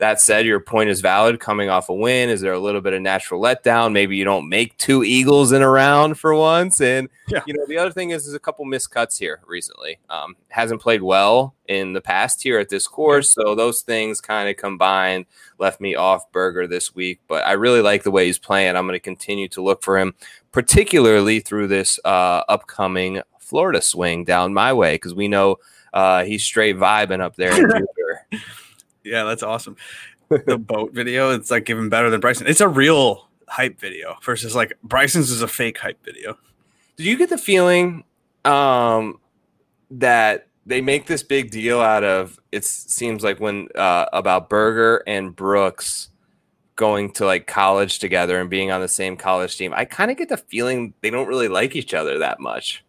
[0.03, 1.39] That said, your point is valid.
[1.39, 3.93] Coming off a win, is there a little bit of natural letdown?
[3.93, 6.81] Maybe you don't make two Eagles in a round for once.
[6.81, 7.41] And yeah.
[7.45, 9.99] you know, the other thing is, there's a couple miscuts here recently.
[10.09, 14.49] Um, hasn't played well in the past here at this course, so those things kind
[14.49, 15.25] of combined
[15.57, 17.21] left me off Berger this week.
[17.29, 18.75] But I really like the way he's playing.
[18.75, 20.15] I'm going to continue to look for him,
[20.51, 25.59] particularly through this uh, upcoming Florida swing down my way because we know
[25.93, 27.87] uh, he's straight vibing up there in
[29.03, 29.75] Yeah, that's awesome.
[30.29, 32.47] the boat video, it's like even better than Bryson.
[32.47, 36.37] It's a real hype video versus like Bryson's is a fake hype video.
[36.97, 38.03] Do you get the feeling
[38.45, 39.19] um,
[39.91, 45.03] that they make this big deal out of it seems like when uh, about Berger
[45.07, 46.09] and Brooks
[46.75, 49.73] going to like college together and being on the same college team.
[49.75, 52.83] I kind of get the feeling they don't really like each other that much.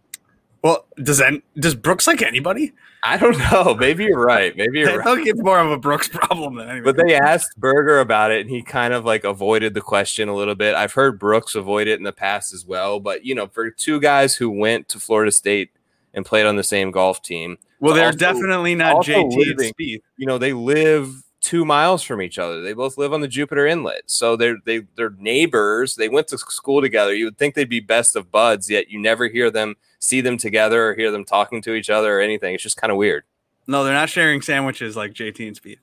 [0.65, 2.73] Well, does that does Brooks like anybody?
[3.03, 3.75] I don't know.
[3.79, 4.57] Maybe you're right.
[4.57, 6.85] Maybe you're I think it's more of a Brooks problem than anything.
[6.85, 10.35] But they asked Berger about it, and he kind of like avoided the question a
[10.35, 10.75] little bit.
[10.75, 12.99] I've heard Brooks avoid it in the past as well.
[12.99, 15.71] But you know, for two guys who went to Florida State
[16.15, 19.73] and played on the same golf team, well, they're also, definitely not JT living.
[19.79, 22.63] You know, they live two miles from each other.
[22.63, 25.97] They both live on the Jupiter Inlet, so they're they they're neighbors.
[25.97, 27.15] They went to school together.
[27.15, 29.75] You would think they'd be best of buds, yet you never hear them
[30.05, 32.55] see them together or hear them talking to each other or anything.
[32.55, 33.25] It's just kind of weird.
[33.67, 35.79] No, they're not sharing sandwiches like JT and Spieth.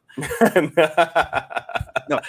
[2.09, 2.19] no.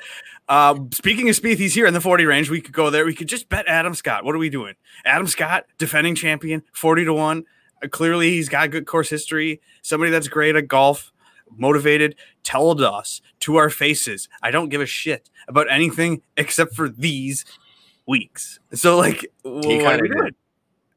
[0.49, 2.49] Uh, speaking of Spieth, he's here in the 40 range.
[2.49, 3.05] We could go there.
[3.05, 4.25] We could just bet Adam Scott.
[4.25, 4.75] What are we doing?
[5.05, 7.45] Adam Scott, defending champion, 40 to 1.
[7.83, 9.61] Uh, clearly, he's got good course history.
[9.83, 11.13] Somebody that's great at golf,
[11.55, 14.31] motivated, told us to our faces.
[14.43, 17.45] I don't give a shit about anything except for these
[18.07, 18.59] weeks.
[18.73, 20.35] So, like, what are we doing?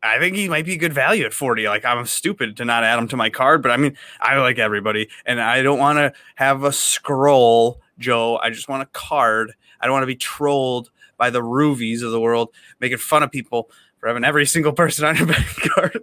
[0.05, 1.67] I think he might be a good value at 40.
[1.67, 4.59] Like I'm stupid to not add him to my card, but I mean, I like
[4.59, 8.37] everybody and I don't want to have a scroll, Joe.
[8.37, 9.53] I just want a card.
[9.79, 12.49] I don't want to be trolled by the ruvies of the world
[12.79, 15.99] making fun of people for having every single person on your bank card.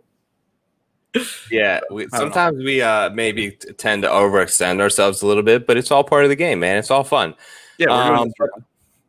[1.50, 2.64] yeah, we, sometimes know.
[2.64, 6.30] we uh maybe tend to overextend ourselves a little bit, but it's all part of
[6.30, 6.78] the game, man.
[6.78, 7.34] It's all fun.
[7.78, 8.32] Yeah, um,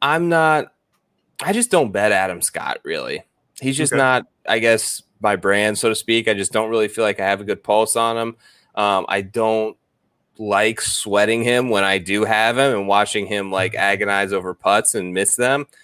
[0.01, 0.73] I'm not
[1.41, 3.23] I just don't bet Adam Scott really.
[3.64, 4.01] He's just okay.
[4.01, 6.28] not, I guess, my brand, so to speak.
[6.28, 8.36] I just don't really feel like I have a good pulse on him.
[8.76, 9.78] Um, I don't
[10.38, 14.95] like sweating him when I do have him and watching him like agonize over putts
[14.95, 15.66] and miss them.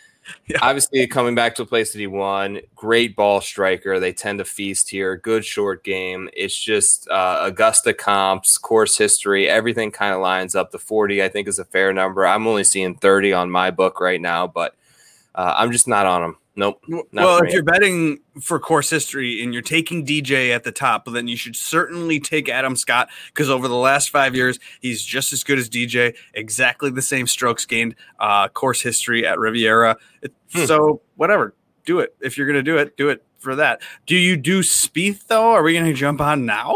[0.48, 0.60] Yeah.
[0.62, 4.00] Obviously, coming back to a place that he won, great ball striker.
[4.00, 5.18] They tend to feast here.
[5.18, 6.30] Good short game.
[6.34, 10.70] It's just uh, Augusta comps, course history, everything kind of lines up.
[10.70, 12.28] The 40, I think, is a fair number.
[12.28, 14.76] I'm only seeing 30 on my book right now, but
[15.34, 16.38] uh, I'm just not on him.
[16.60, 16.84] Nope.
[17.14, 21.30] Well, if you're betting for course history and you're taking DJ at the top, then
[21.30, 25.46] you should certainly take Adam Scott because over the last five years, he's just as
[25.46, 29.96] good as DJ, exactly the same strokes gained, uh, course history at Riviera.
[30.22, 30.66] It, hmm.
[30.66, 31.56] So, whatever,
[31.86, 32.14] do it.
[32.20, 33.82] If you're going to do it, do it for that.
[34.06, 35.52] Do you do Spieth, though?
[35.52, 36.76] Are we going to jump on now?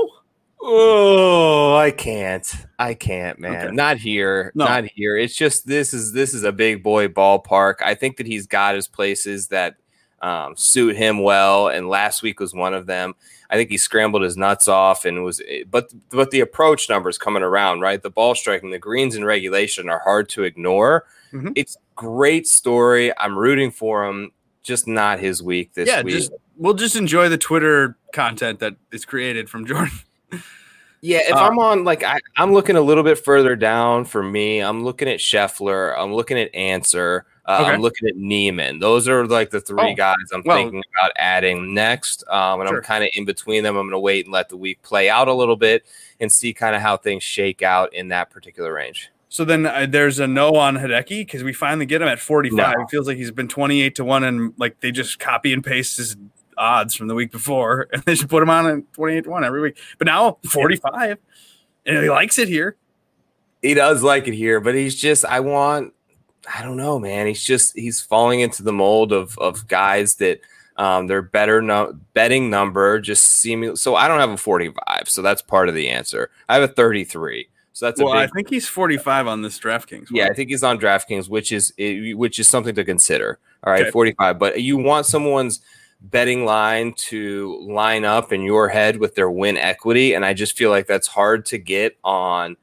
[0.65, 2.49] Oh, I can't.
[2.79, 3.67] I can't, man.
[3.67, 3.75] Okay.
[3.75, 4.53] Not here.
[4.55, 4.63] No.
[4.63, 5.17] Not here.
[5.17, 7.75] It's just this is this is a big boy ballpark.
[7.83, 9.75] I think that he's got his places that
[10.21, 13.13] um, suit him well, and last week was one of them.
[13.49, 17.17] I think he scrambled his nuts off and was, eh, but but the approach numbers
[17.17, 18.01] coming around, right?
[18.01, 21.05] The ball striking, the greens in regulation are hard to ignore.
[21.33, 21.49] Mm-hmm.
[21.55, 23.11] It's great story.
[23.19, 24.31] I'm rooting for him.
[24.63, 26.15] Just not his week this yeah, week.
[26.15, 29.99] Just, we'll just enjoy the Twitter content that is created from Jordan.
[31.01, 34.23] Yeah, if Uh, I'm on like I, I'm looking a little bit further down for
[34.23, 37.71] me, I'm looking at Scheffler, I'm looking at Ancer, uh, Okay.
[37.71, 38.79] I'm looking at Niemann.
[38.79, 42.23] Those are like the three Oh, guys I'm well- thinking about adding next.
[42.29, 42.77] Um, and Sure.
[42.77, 43.75] I'm kind of in between them.
[43.75, 45.85] I'm going to wait and let the week play out a little bit
[46.21, 49.09] and see kind of how things shake out in that particular range.
[49.27, 52.55] So then uh, there's a no on Hideki because we finally get him at 45.
[52.77, 52.81] No.
[52.83, 55.97] It feels like he's been 28 to 1 and like they just copy and paste
[55.97, 56.15] his
[56.57, 59.43] odds from the week before and they should put him on at 28 to 1
[59.43, 59.77] every week.
[59.97, 61.17] But now 45
[61.85, 62.75] and he likes it here.
[63.61, 65.93] He does like it here, but he's just I want
[66.53, 67.27] I don't know, man.
[67.27, 70.41] He's just he's falling into the mold of of guys that
[70.77, 75.21] um their better no, betting number just seeming so I don't have a 45, so
[75.21, 76.29] that's part of the answer.
[76.49, 77.47] I have a 33.
[77.73, 80.11] So that's well, a I big think he's 45 on this DraftKings.
[80.11, 80.15] one.
[80.15, 83.39] Yeah, I think he's on DraftKings, which is which is something to consider.
[83.63, 83.91] All right, Okay.
[83.91, 85.61] 45, but you want someone's
[86.03, 90.57] betting line to line up in your head with their win equity and I just
[90.57, 92.57] feel like that's hard to get on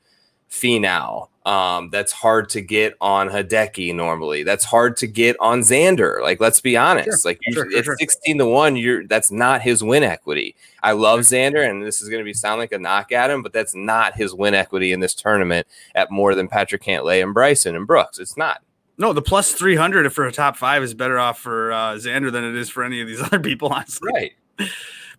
[0.51, 1.29] Finau.
[1.47, 4.43] Um, that's hard to get on Hideki normally.
[4.43, 6.21] That's hard to get on Xander.
[6.21, 7.25] Like, let's be honest.
[7.25, 7.97] like, you, sure, sure, it's sure.
[7.99, 8.77] 16 to 1.
[8.77, 10.55] You're that's not his win equity.
[10.83, 13.53] I love Xander, and this is gonna be sound like a knock at him, but
[13.53, 17.75] that's not his win equity in this tournament at more than Patrick Cantlay and Bryson
[17.75, 18.19] and Brooks.
[18.19, 18.63] It's not.
[19.01, 22.45] No, the plus 300 for a top five is better off for uh, Xander than
[22.45, 24.11] it is for any of these other people, honestly.
[24.13, 24.33] Right.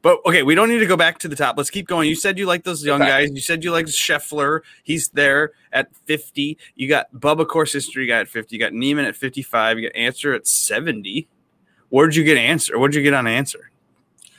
[0.03, 1.57] But okay, we don't need to go back to the top.
[1.57, 2.07] Let's keep going.
[2.07, 3.31] You said you like those young guys.
[3.33, 4.61] You said you like Scheffler.
[4.83, 6.57] He's there at 50.
[6.75, 8.55] You got Bubba Course History guy at 50.
[8.55, 9.79] You got Niemann at 55.
[9.79, 11.27] You got Ancer at 70.
[11.89, 12.77] Where'd you get Ancer?
[12.79, 13.71] What'd you get on Ancer?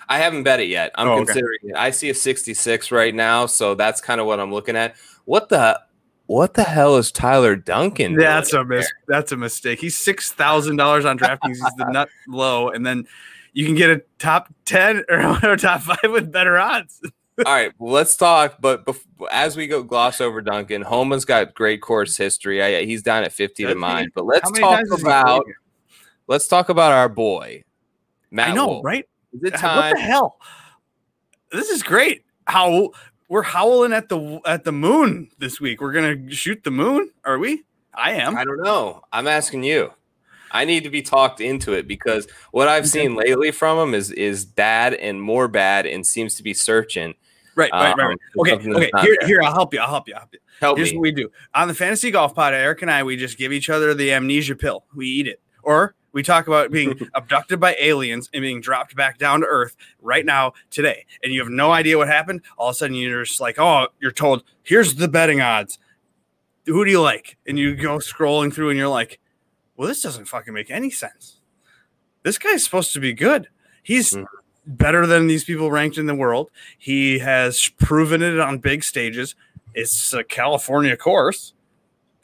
[0.09, 0.91] I haven't bet it yet.
[0.97, 1.25] I'm Oh, okay.
[1.27, 1.77] considering it.
[1.77, 4.97] I see a 66 right now, so that's kind of what I'm looking at.
[5.27, 5.81] What the
[6.33, 8.15] what the hell is Tyler Duncan?
[8.15, 9.81] That's a mis- That's a mistake.
[9.81, 11.57] He's six thousand dollars on DraftKings.
[11.57, 13.07] He's the nut low, and then
[13.53, 17.01] you can get a top ten or, or top five with better odds.
[17.47, 18.61] All right, well, let's talk.
[18.61, 18.89] But
[19.31, 22.63] as we go gloss over Duncan, Homa's got great course history.
[22.63, 24.11] I, he's down at 50 to Does mine.
[24.15, 25.45] But let's talk times has he about
[26.27, 27.65] let's talk about our boy.
[28.31, 28.85] Matt I know, Wolff.
[28.85, 29.07] right?
[29.33, 30.39] Is it What the hell?
[31.51, 32.25] This is great.
[32.47, 32.91] How
[33.33, 35.81] we're howling at the at the moon this week.
[35.81, 37.11] We're gonna shoot the moon.
[37.25, 37.65] Are we?
[37.95, 38.37] I am.
[38.37, 39.01] I don't know.
[39.11, 39.91] I'm asking you.
[40.51, 44.11] I need to be talked into it because what I've seen lately from him is
[44.11, 47.15] is bad and more bad and seems to be searching.
[47.55, 48.91] right, right, right, um, Okay, okay.
[49.01, 49.27] Here, there.
[49.27, 49.43] here.
[49.43, 49.81] I'll help you.
[49.81, 50.15] I'll help you.
[50.15, 50.41] I'll help you.
[50.61, 50.99] Help Here's me.
[50.99, 52.53] what we do on the fantasy golf pod.
[52.53, 54.85] Eric and I, we just give each other the amnesia pill.
[54.95, 59.19] We eat it, or we talk about being abducted by aliens and being dropped back
[59.19, 62.43] down to earth right now today, and you have no idea what happened.
[62.59, 65.79] All of a sudden, you're just like, oh, you're told, here's the betting odds.
[66.67, 67.37] Who do you like?
[67.47, 69.19] And you go scrolling through, and you're like,
[69.77, 71.41] well, this doesn't fucking make any sense.
[72.23, 73.49] This guy's supposed to be good.
[73.83, 74.27] He's Mhm.
[74.65, 76.51] better than these people ranked in the world.
[76.79, 79.35] He has proven it on big stages.
[79.75, 81.55] It's a California course.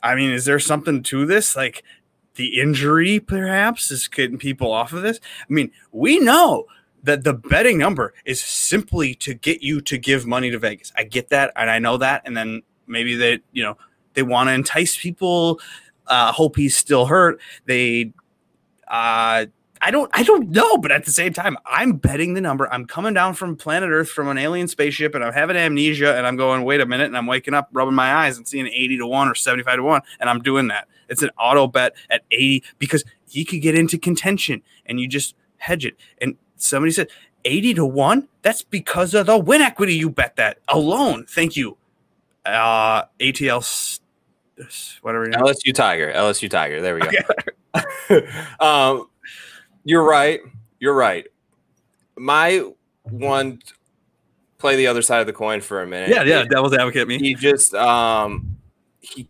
[0.04, 1.56] I mean, is there something to this?
[1.56, 1.82] Like
[2.38, 5.20] the injury, perhaps, is getting people off of this.
[5.42, 6.64] I mean, we know
[7.02, 10.92] that the betting number is simply to get you to give money to Vegas.
[10.96, 12.22] I get that, and I know that.
[12.24, 13.76] And then maybe they, you know,
[14.14, 15.60] they want to entice people.
[16.06, 17.40] Uh, hope he's still hurt.
[17.66, 18.12] They,
[18.88, 19.46] uh,
[19.80, 22.72] I don't, I don't know, but at the same time, I'm betting the number.
[22.72, 26.26] I'm coming down from planet Earth from an alien spaceship, and I'm having amnesia, and
[26.26, 28.98] I'm going, wait a minute, and I'm waking up, rubbing my eyes, and seeing 80
[28.98, 30.88] to one or 75 to one, and I'm doing that.
[31.08, 35.34] It's an auto bet at 80 because he could get into contention, and you just
[35.58, 35.96] hedge it.
[36.20, 37.08] And somebody said
[37.44, 38.28] 80 to one.
[38.42, 39.94] That's because of the win equity.
[39.94, 41.26] You bet that alone.
[41.28, 41.76] Thank you,
[42.44, 44.00] uh, ATL,
[45.02, 45.26] whatever.
[45.28, 46.12] LSU Tiger.
[46.12, 46.80] LSU Tiger.
[46.80, 48.20] There we go.
[48.60, 49.08] um,
[49.84, 50.40] you're right.
[50.78, 51.26] You're right.
[52.16, 52.70] My
[53.04, 53.60] one
[54.58, 56.10] play the other side of the coin for a minute.
[56.10, 56.44] Yeah, yeah.
[56.44, 57.18] Devil's advocate me.
[57.18, 58.56] He just um
[59.00, 59.28] he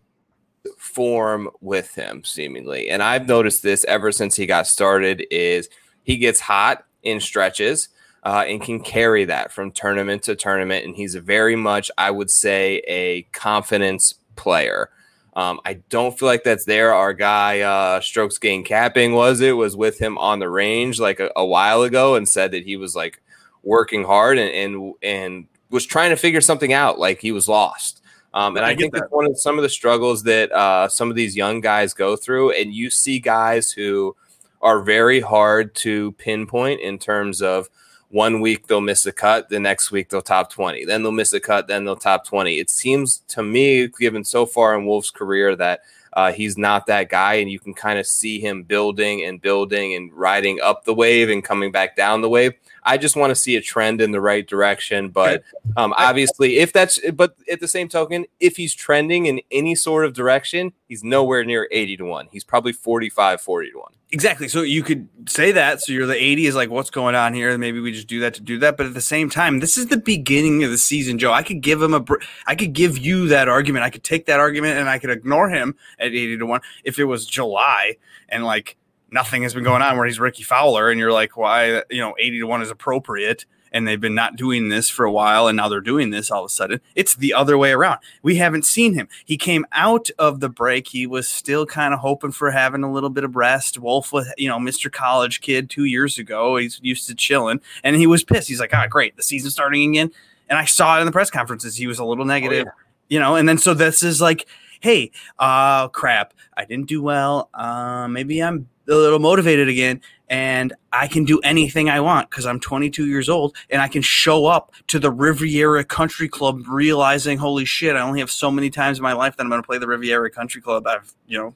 [0.76, 2.90] form with him seemingly.
[2.90, 5.68] And I've noticed this ever since he got started is
[6.03, 7.90] he gets hot in stretches
[8.24, 10.84] uh, and can carry that from tournament to tournament.
[10.84, 14.90] And he's very much, I would say, a confidence player.
[15.35, 16.93] Um, I don't feel like that's there.
[16.95, 21.20] Our guy, uh, Strokes Gain Capping, was it was with him on the range like
[21.20, 23.20] a, a while ago and said that he was like
[23.62, 28.03] working hard and and, and was trying to figure something out, like he was lost.
[28.35, 29.01] Um, and I I, think that.
[29.01, 32.16] that's one of some of the struggles that uh, some of these young guys go
[32.16, 32.53] through.
[32.53, 34.16] And you see guys who
[34.61, 37.68] are very hard to pinpoint in terms of
[38.11, 41.32] one week they'll miss a cut, the next week they'll top 20, then they'll miss
[41.32, 42.59] a cut, then they'll top 20.
[42.59, 45.82] It seems to me, given so far in Wolff's career, that
[46.14, 49.94] uh, he's not that guy, and you can kind of see him building and building
[49.94, 52.54] and riding up the wave and coming back down the wave.
[52.83, 55.11] I just want to see a trend in the right direction.
[55.11, 55.45] But
[55.76, 60.05] um, obviously, if that's, but at the same token, if he's trending in any sort
[60.05, 62.29] of direction, he's nowhere near 80 to 1.
[62.31, 63.93] He's probably 45, 40 to 1.
[64.11, 64.49] Exactly.
[64.49, 65.83] So you could say that.
[65.83, 67.57] So you're the 80 is like, what's going on here?
[67.59, 68.79] Maybe we just do that to do that.
[68.79, 71.33] But at the same time, this is the beginning of the season, Joe.
[71.33, 72.03] I could give him a,
[72.47, 73.85] I could give you that argument.
[73.85, 76.99] I could take that argument and I could ignore him at 80 to 1 if
[76.99, 77.97] it was July
[78.31, 78.76] and like
[79.11, 82.14] nothing has been going on where he's Rickie Fowler and you're like, why, you know,
[82.18, 85.56] 80 to 1 is appropriate and they've been not doing this for a while and
[85.56, 86.80] now they're doing this all of a sudden.
[86.94, 88.00] It's the other way around.
[88.22, 89.09] We haven't seen him.
[89.24, 90.88] He came out of the break.
[90.88, 93.78] He was still kind of hoping for having a little bit of rest.
[93.78, 94.90] Wolff was, you know, Mr.
[94.90, 96.56] College kid two years ago.
[96.56, 98.48] He's used to chilling and he was pissed.
[98.48, 99.16] He's like, ah, great.
[99.16, 100.12] The season's starting again.
[100.48, 101.76] And I saw it in the press conferences.
[101.76, 103.14] He was a little negative, oh, yeah.
[103.14, 104.46] you know, and then so this is like,
[104.80, 107.50] hey, uh, crap, I didn't do well.
[107.52, 112.47] Uh, maybe I'm a little motivated again and I can do anything I want because
[112.47, 117.39] I'm 22 years old and I can show up to the Riviera Country Club realizing,
[117.39, 119.66] holy shit, I only have so many times in my life that I'm going to
[119.66, 120.86] play the Riviera Country Club.
[120.86, 121.55] I've, you know,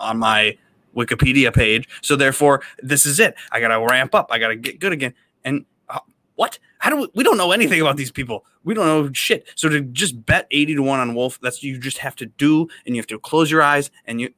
[0.00, 0.56] on my
[0.96, 1.88] Wikipedia page.
[2.02, 3.34] So therefore, this is it.
[3.52, 4.28] I got to ramp up.
[4.30, 5.14] I got to get good again.
[5.44, 6.00] And uh,
[6.36, 6.58] what?
[6.78, 8.44] How do we, we don't know anything about these people?
[8.62, 9.46] We don't know shit.
[9.54, 12.68] So to just bet 80 to 1 on Wolff, that's you just have to do
[12.86, 14.32] and you have to close your eyes and you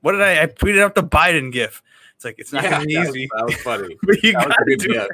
[0.00, 1.82] what did I I tweeted out the Biden gif
[2.24, 3.28] it's like it's not yeah, easy.
[3.34, 3.96] That was, that was funny.
[4.02, 5.10] but you got to do it.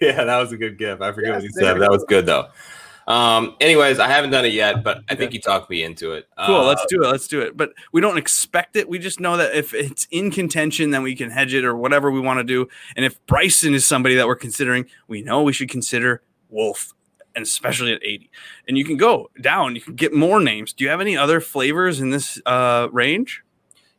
[0.00, 1.00] Yeah, that was a good gift.
[1.00, 2.48] I forget yes, what you said, that was good though.
[3.06, 6.28] Um, anyways, I haven't done it yet, but I think you talked me into it.
[6.44, 6.56] Cool.
[6.56, 7.06] Uh, let's do it.
[7.06, 7.56] Let's do it.
[7.56, 8.88] But we don't expect it.
[8.88, 12.10] We just know that if it's in contention, then we can hedge it or whatever
[12.10, 12.68] we want to do.
[12.96, 16.20] And if Bryson is somebody that we're considering, we know we should consider
[16.50, 16.92] Wolff,
[17.36, 18.28] and especially at 80.
[18.66, 20.72] And you can go down, you can get more names.
[20.72, 23.44] Do you have any other flavors in this uh, range?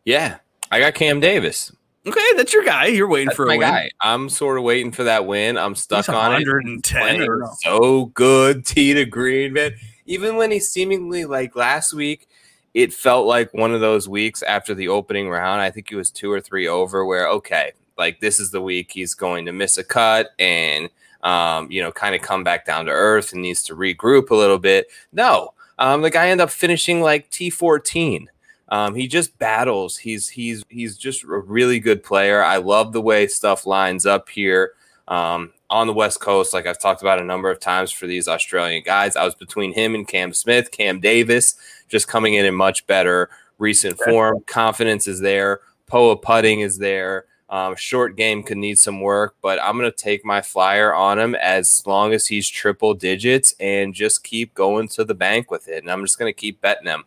[0.03, 0.39] Yeah.
[0.69, 1.71] I got Cam Davis.
[2.07, 2.85] Okay, that's your guy.
[2.85, 3.59] You're waiting that's for a win.
[3.61, 3.89] Guy.
[4.01, 5.57] I'm sort of waiting for that win.
[5.57, 7.27] I'm stuck He's on 110 it.
[7.27, 7.53] No.
[7.61, 9.73] So good, T to green, man.
[10.05, 12.29] Even when he seemingly like last week,
[12.73, 15.61] it felt like one of those weeks after the opening round.
[15.61, 17.05] I think he was two or three over.
[17.05, 20.89] Where okay, like this is the week he's going to miss a cut and
[21.23, 24.35] um, you know, kind of come back down to earth and needs to regroup a
[24.35, 24.87] little bit.
[25.11, 28.27] No, um, the guy ended up finishing like T14.
[28.69, 29.97] Um, he just battles.
[29.97, 32.43] He's he's he's just a really good player.
[32.43, 34.73] I love the way stuff lines up here
[35.07, 36.53] um, on the West Coast.
[36.53, 39.15] Like I've talked about a number of times for these Australian guys.
[39.15, 40.71] I was between him and Cam Smith.
[40.71, 41.55] Cam Davis
[41.87, 44.43] just coming in in much better recent form.
[44.45, 45.61] Confidence is there.
[45.87, 47.25] Poa putting is there.
[47.49, 51.17] Um, short game could need some work, but I'm going to take my flyer on
[51.17, 55.69] him as long as he's triple digits and just keep going to the bank with
[55.69, 55.81] it.
[55.81, 57.05] And I'm just going to keep betting him.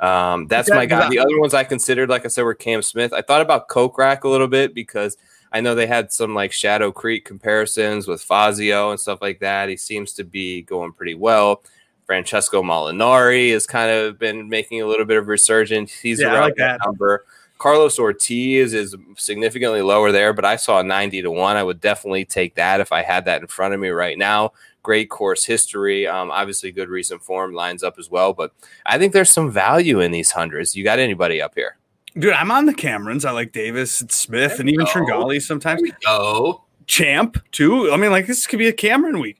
[0.00, 1.08] Um, that's my guy.
[1.10, 3.12] The other ones I considered, like I said, were Cam Smith.
[3.12, 5.16] I thought about Kokrak a little bit because
[5.52, 9.68] I know they had some like Shadow Creek comparisons with Fazio and stuff like that.
[9.68, 11.62] He seems to be going pretty well.
[12.06, 15.92] Francesco Molinari has kind of been making a little bit of resurgence.
[15.92, 17.24] He's yeah, around like that number.
[17.58, 21.56] Carlos Ortiz is significantly lower there, but I saw 90 to 1.
[21.56, 24.52] I would definitely take that if I had that in front of me right now
[24.82, 26.06] great course history.
[26.06, 28.32] Um, obviously, good recent form lines up as well.
[28.32, 28.52] But
[28.86, 30.76] I think there's some value in these hundreds.
[30.76, 31.76] You got anybody up here?
[32.18, 33.24] Dude, I'm on the Camerons.
[33.24, 35.82] I like Davis and Smith and even Tringali sometimes.
[36.06, 37.92] Oh, Champ too.
[37.92, 39.38] I mean, like this could be a Cameron week.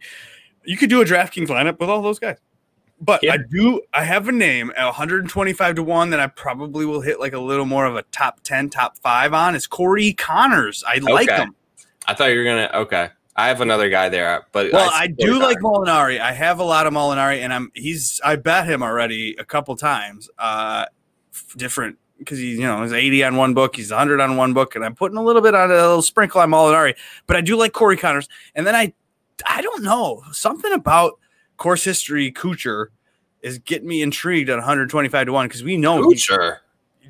[0.64, 2.36] You could do a DraftKings lineup with all those guys.
[3.00, 3.32] But yeah.
[3.32, 3.80] I do.
[3.94, 7.38] I have a name at 125 to one that I probably will hit like a
[7.38, 9.54] little more of a top 10, top five on.
[9.54, 10.84] Is Corey Conners.
[10.86, 11.12] I okay.
[11.12, 11.56] like him.
[12.06, 12.70] I thought you were gonna.
[12.74, 13.08] Okay.
[13.36, 16.20] I have another guy there, but well, I, I do like Molinari.
[16.20, 19.76] I have a lot of Molinari, and I'm he's I bet him already a couple
[19.76, 20.28] times.
[20.38, 20.86] Uh,
[21.56, 24.74] different because he's you know he's 80 on one book, he's 100 on one book,
[24.76, 26.94] and I'm putting a little bit on a little sprinkle on Molinari.
[27.26, 28.92] But I do like Corey Conners, and then I
[29.46, 31.18] I don't know something about
[31.56, 32.86] course history Kuchar
[33.42, 36.58] is getting me intrigued at 125 to one because we know Kuchar,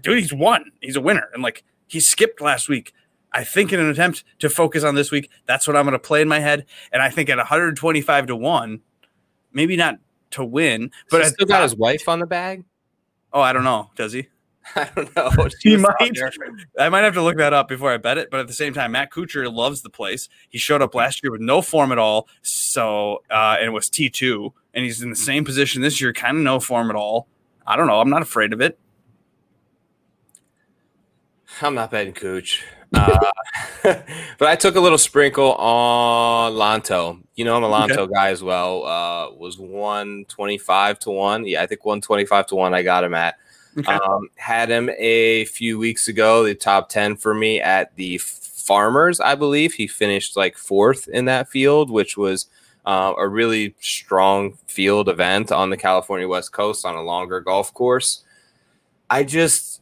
[0.03, 2.93] dude, he's won, he's a winner, and like he skipped last week.
[3.33, 5.99] I think in an attempt to focus on this week, that's what I'm going to
[5.99, 6.66] play in my head.
[6.93, 8.81] And I think at 125 to one,
[9.53, 9.99] maybe not
[10.33, 12.64] to win, but he still got his wife on the bag.
[13.33, 13.91] Oh, I don't know.
[13.97, 14.28] Does he?
[14.76, 15.31] I don't know.
[15.61, 15.95] he might.
[16.78, 18.31] I might have to look that up before I bet it.
[18.31, 20.28] But at the same time, Matt Kuchar loves the place.
[20.49, 22.28] He showed up last year with no form at all.
[22.43, 26.12] So uh, and it was T two, and he's in the same position this year,
[26.12, 27.26] kind of no form at all.
[27.66, 28.01] I don't know.
[28.01, 28.78] I'm not afraid of it.
[31.62, 32.64] I'm not betting Cooch.
[32.93, 33.30] Uh,
[33.82, 37.22] but I took a little sprinkle on Lanto.
[37.36, 38.12] You know, I'm a Lanto okay.
[38.12, 38.84] guy as well.
[38.84, 41.47] Uh, was 125 to 1.
[41.47, 43.36] Yeah, I think 125 to 1 I got him at.
[43.78, 43.93] Okay.
[43.93, 49.20] Um, had him a few weeks ago, the top 10 for me at the Farmers,
[49.20, 49.74] I believe.
[49.74, 52.47] He finished like fourth in that field, which was
[52.86, 57.72] uh, a really strong field event on the California West Coast on a longer golf
[57.74, 58.22] course.
[59.09, 59.80] I just,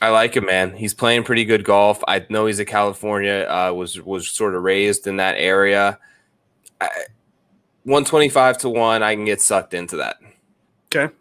[0.00, 0.76] I like him, man.
[0.76, 2.02] He's playing pretty good golf.
[2.06, 5.98] I know he's a California, uh, was was sort of raised in that area.
[6.80, 6.88] I,
[7.84, 10.18] 125 to 1, I can get sucked into that.
[10.86, 11.12] Okay.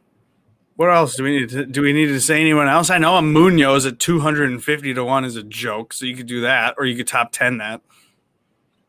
[0.76, 1.82] What else do we need to do?
[1.82, 2.92] We need to say anyone else?
[2.92, 6.06] I know a Munoz at two hundred and fifty to one is a joke, so
[6.06, 7.82] you could do that, or you could top ten that.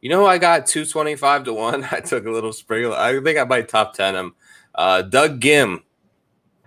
[0.02, 1.84] You know, I got two twenty five to one.
[1.90, 2.92] I took a little sprinkle.
[2.92, 4.34] I think I might top ten him.
[4.74, 5.82] Uh, Doug Ghim,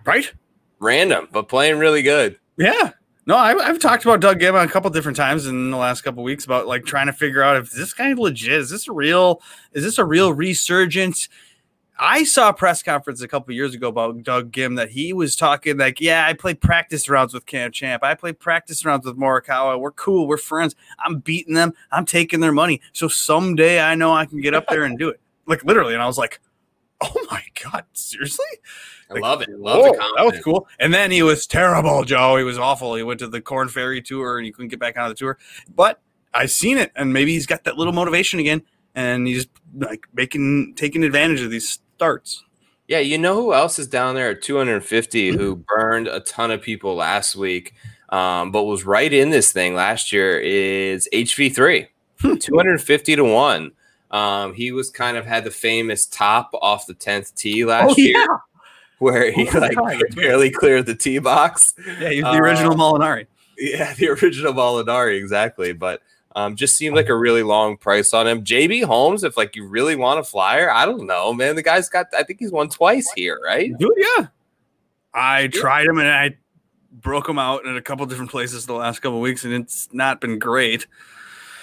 [0.04, 0.32] right?
[0.80, 2.40] Random, but playing really good.
[2.56, 2.90] Yeah.
[3.24, 6.24] No, I've, I've talked about Doug Ghim a couple different times in the last couple
[6.24, 9.40] weeks about like trying to figure out if this guy legit is this a real
[9.72, 11.28] is this a real resurgence
[12.04, 15.36] I saw a press conference a couple years ago about Doug Ghim that he was
[15.36, 18.02] talking like, yeah, I played practice rounds with Cam Champ.
[18.02, 19.78] I played practice rounds with Morikawa.
[19.78, 20.26] We're cool.
[20.26, 20.74] We're friends.
[21.04, 21.74] I'm beating them.
[21.92, 22.80] I'm taking their money.
[22.92, 25.20] So someday I know I can get up there and do it.
[25.46, 25.94] Like literally.
[25.94, 26.40] And I was like,
[27.02, 28.46] oh my God, seriously?
[29.12, 29.50] I like, love it.
[29.50, 30.66] Love whoa, that was cool.
[30.78, 32.36] And then he was terrible, Joe.
[32.36, 32.94] He was awful.
[32.94, 35.38] He went to the Corn Ferry tour and he couldn't get back on the tour.
[35.74, 36.00] But
[36.34, 38.62] I've seen it, and maybe he's got that little motivation again,
[38.94, 39.46] and he's
[39.76, 42.44] like making taking advantage of these starts.
[42.88, 46.62] Yeah, you know who else is down there at 250 who burned a ton of
[46.62, 47.74] people last week,
[48.08, 51.88] um, but was right in this thing last year is HV3,
[52.20, 52.34] hmm.
[52.36, 53.72] 250 to 1.
[54.10, 58.02] Um, he was kind of had the famous top off the 10th tee last oh,
[58.02, 58.18] year.
[58.18, 58.26] Yeah.
[59.02, 59.74] Where he like
[60.14, 61.74] barely cleared the tee box.
[61.84, 63.26] Yeah, he's the original uh, Molinari.
[63.58, 65.72] Yeah, the original Molinari, exactly.
[65.72, 66.02] But
[66.36, 68.44] um, just seemed like a really long price on him.
[68.44, 71.56] JB Holmes, if like you really want a flyer, I don't know, man.
[71.56, 73.76] The guy's got, I think he's won twice here, right?
[73.76, 74.28] Dude, yeah.
[75.12, 76.36] I tried him and I
[76.92, 80.20] broke him out in a couple different places the last couple weeks, and it's not
[80.20, 80.86] been great.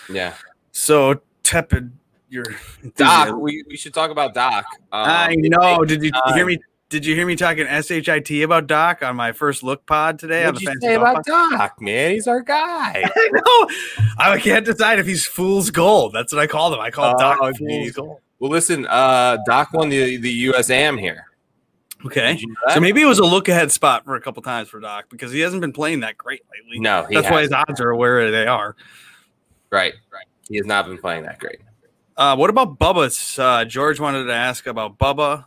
[0.09, 0.33] Yeah.
[0.73, 1.93] So tepid.
[2.27, 2.43] Your
[2.97, 4.65] Doc, we, we should talk about Doc.
[4.91, 5.85] Um, I know.
[5.85, 6.59] Did you hear me
[6.89, 10.45] did you hear me talking shit about Doc on my first look pod today?
[10.45, 11.51] What did you say about pod?
[11.51, 12.11] Doc, man?
[12.11, 13.03] He's our guy.
[13.15, 13.69] I know.
[14.17, 16.13] I can't decide if he's fool's gold.
[16.13, 16.79] That's what I call him.
[16.79, 18.19] I call oh, Doc fool's gold.
[18.39, 21.25] Well, listen, uh, Doc won the the USAM here.
[22.05, 22.41] Okay,
[22.73, 25.33] so maybe it was a look ahead spot for a couple times for Doc because
[25.33, 26.79] he hasn't been playing that great lately.
[26.79, 27.33] No, that's hasn't.
[27.33, 28.75] why his odds are where they are.
[29.69, 30.25] Right, right.
[30.47, 31.59] He has not been playing that great.
[32.15, 33.37] Uh, what about Bubba's?
[33.37, 35.43] Uh, George wanted to ask about Bubba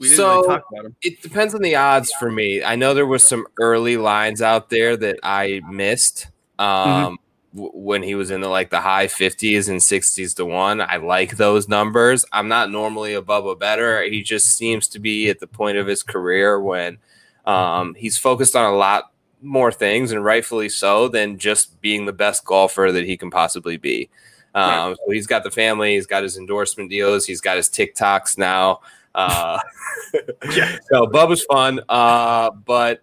[0.00, 2.62] so really it depends on the odds for me.
[2.62, 6.28] I know there was some early lines out there that I missed
[6.58, 6.90] mm-hmm.
[6.90, 7.56] um, mm-hmm.
[7.56, 10.80] w- when he was in the like the high fifties and sixties to one.
[10.80, 12.24] I like those numbers.
[12.32, 14.02] I'm not normally a Bubba better.
[14.02, 16.98] He just seems to be at the point of his career when
[17.44, 22.12] um, he's focused on a lot more things, and rightfully so, than just being the
[22.12, 24.10] best golfer that he can possibly be.
[24.54, 24.96] Um, right.
[24.96, 28.80] So he's got the family, he's got his endorsement deals, he's got his TikToks now.
[29.14, 29.58] Uh,
[30.52, 30.78] yeah.
[30.90, 33.02] So Bubba's fun, uh, but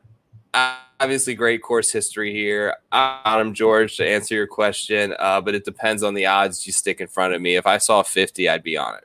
[0.99, 2.76] obviously great course history here.
[2.91, 7.01] Adam George to answer your question, uh, but it depends on the odds you stick
[7.01, 7.56] in front of me.
[7.56, 9.03] If I saw 50, I'd be on it.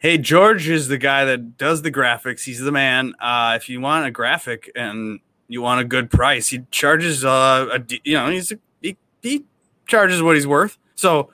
[0.00, 2.44] Hey, George is the guy that does the graphics.
[2.44, 3.14] He's the man.
[3.18, 7.24] Uh, if you want a graphic and you want a good price, he charges.
[7.24, 9.44] Uh, a, you know, he's a, he, he
[9.88, 10.78] charges what he's worth.
[10.94, 11.30] So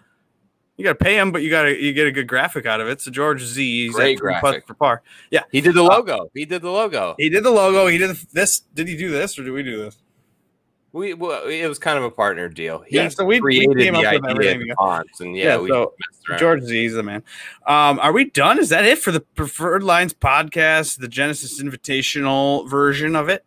[0.77, 2.81] you got to pay him, but you got to you get a good graphic out
[2.81, 3.01] of it.
[3.01, 5.03] So George Z, he's Great graphic for par.
[5.31, 6.31] Yeah, he did the uh, logo.
[6.35, 7.15] he did the logo.
[7.19, 7.87] He did the logo.
[7.87, 8.61] He did this.
[8.75, 9.97] Did he do this or did we do this?
[10.93, 12.81] We well, it was kind of a partner deal.
[12.81, 14.73] He yeah, so we created we came the up with everything.
[14.77, 15.95] Fonts and yeah, yeah so
[16.39, 17.25] George Z is the man.
[17.67, 18.59] Um, are we done?
[18.59, 23.45] Is that it for the Preferred Lines podcast, the Genesis Invitational version of it?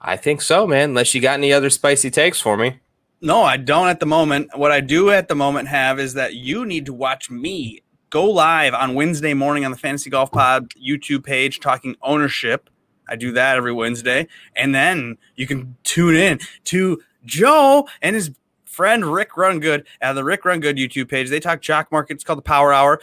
[0.00, 0.90] I think so, man.
[0.90, 2.80] Unless you got any other spicy takes for me.
[3.20, 4.56] No, I don't at the moment.
[4.56, 8.24] What I do at the moment have is that you need to watch me go
[8.24, 12.70] live on Wednesday morning on the Fantasy Golf Pod YouTube page talking ownership.
[13.08, 14.28] I do that every Wednesday.
[14.54, 18.30] And then you can tune in to Joe and his
[18.64, 21.28] friend Rick Rungood at the Rick Rungood YouTube page.
[21.28, 22.14] They talk jock market.
[22.14, 23.00] It's called the Power Hour,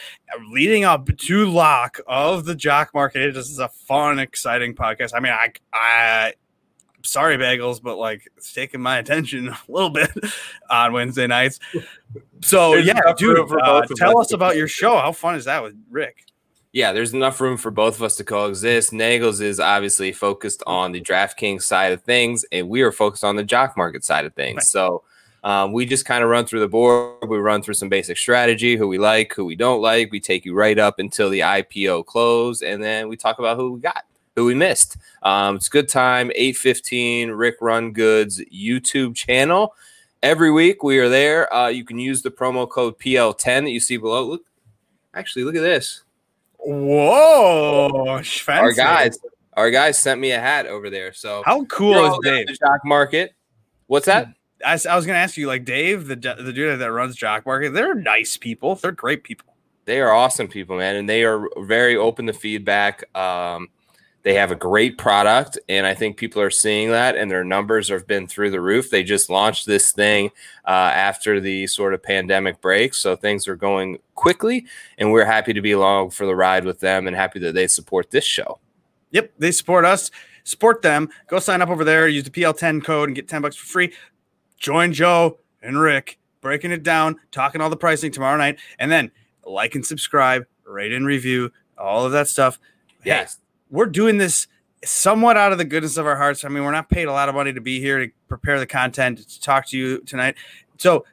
[0.50, 3.34] leading up to lock of the jock market.
[3.34, 5.12] This is a fun, exciting podcast.
[5.14, 6.34] I mean, I, I
[7.06, 10.12] sorry bagels, but like it's taking my attention a little bit
[10.70, 11.60] on Wednesday nights.
[12.42, 14.98] So there's yeah, dude, uh, tell us about your show.
[14.98, 16.26] How fun is that with Rick?
[16.74, 18.92] Yeah, there's enough room for both of us to coexist.
[18.92, 23.38] Nagels is obviously focused on the DraftKings side of things, and we are focused on
[23.38, 24.58] the jock market side of things.
[24.58, 24.66] Right.
[24.66, 25.04] So
[25.46, 27.30] um, we just kind of run through the board.
[27.30, 30.12] We run through some basic strategy, who we like, who we don't like.
[30.12, 33.72] We take you right up until the IPO close, and then we talk about who
[33.72, 34.04] we got.
[34.36, 34.98] Who we missed.
[35.24, 39.74] Um, it's good time, 815 Rick Run Goods YouTube channel.
[40.22, 41.52] Every week we are there.
[41.54, 44.26] Uh, you can use the promo code PL10 that you see below.
[44.26, 44.44] Look,
[45.14, 46.04] actually, look at this.
[46.58, 49.20] Whoa, Our guys,
[49.54, 51.14] our guys sent me a hat over there.
[51.14, 52.48] So How cool is Dave?
[52.48, 53.34] the Jock Market.
[53.88, 54.30] What's that?
[54.66, 57.74] I was going to ask you, like Dave, the the dude that runs Jock Market.
[57.74, 58.74] They're nice people.
[58.76, 59.54] They're great people.
[59.86, 63.04] They are awesome people, man, and they are very open to feedback.
[63.16, 63.68] Um,
[64.26, 67.90] they have a great product, and I think people are seeing that, and their numbers
[67.90, 68.90] have been through the roof.
[68.90, 70.32] They just launched this thing
[70.68, 74.66] uh, after the sort of pandemic break, so things are going quickly,
[74.98, 77.68] and we're happy to be along for the ride with them, and happy that they
[77.68, 78.60] support this show.
[79.12, 80.10] Yep, they support us.
[80.44, 81.10] Support them.
[81.28, 82.08] Go sign up over there.
[82.08, 83.94] Use the PL10 code and get 10 bucks for free.
[84.58, 89.12] Join Joe and Rick breaking it down, talking all the pricing tomorrow night, and then
[89.46, 92.60] like and subscribe, rate and review, all of that stuff.
[93.02, 93.40] Hey, Yes,
[93.70, 94.48] we're doing this
[94.84, 96.44] somewhat out of the goodness of our hearts.
[96.46, 98.68] I mean, we're not paid a lot of money to be here to prepare the
[98.68, 100.36] content to talk to you tonight.
[100.78, 101.06] So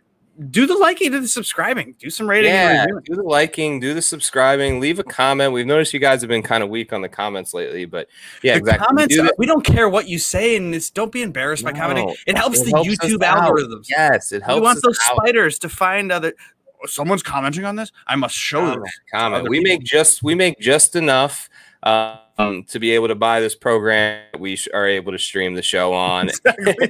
[0.51, 2.51] do the liking, do the subscribing, do some rating.
[2.53, 2.87] yeah.
[3.05, 5.53] Do the liking, do the subscribing, leave a comment.
[5.53, 8.09] We've noticed you guys have been kind of weak on the comments lately, but
[8.43, 8.87] yeah, the exactly.
[8.87, 11.65] comments, Do uh, the- we don't care what you say, and it's don't be embarrassed
[11.65, 12.15] by commenting.
[12.27, 13.39] It helps it the helps YouTube out.
[13.39, 13.87] algorithms.
[13.91, 14.59] Yes, it helps.
[14.59, 15.17] we want those out.
[15.17, 16.33] spiders to find other.
[16.83, 17.93] oh, Someone's commenting on this.
[18.07, 18.77] I must show them.
[18.77, 19.49] comment, comment.
[19.51, 21.51] We make just we make just enough
[21.83, 24.25] uh, um, to be able to buy this program.
[24.39, 26.31] We sh- are able to stream the show on.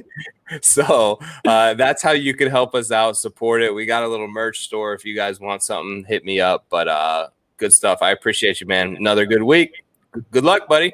[0.61, 3.73] so uh, that's how you can help us out, support it.
[3.73, 4.93] We got a little merch store.
[4.93, 6.65] If you guys want something, hit me up.
[6.69, 7.27] But uh,
[7.57, 7.99] good stuff.
[8.01, 8.95] I appreciate you, man.
[8.95, 9.83] Another good week.
[10.31, 10.93] Good luck, buddy.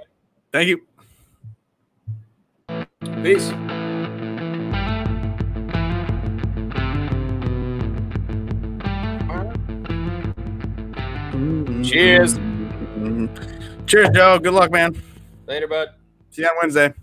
[0.52, 0.82] Thank you.
[3.22, 3.52] Peace.
[11.84, 12.38] Cheers.
[13.90, 14.38] Cheers, Joe.
[14.38, 15.02] Good luck, man.
[15.48, 15.88] Later, bud.
[16.30, 16.94] See you on Wednesday.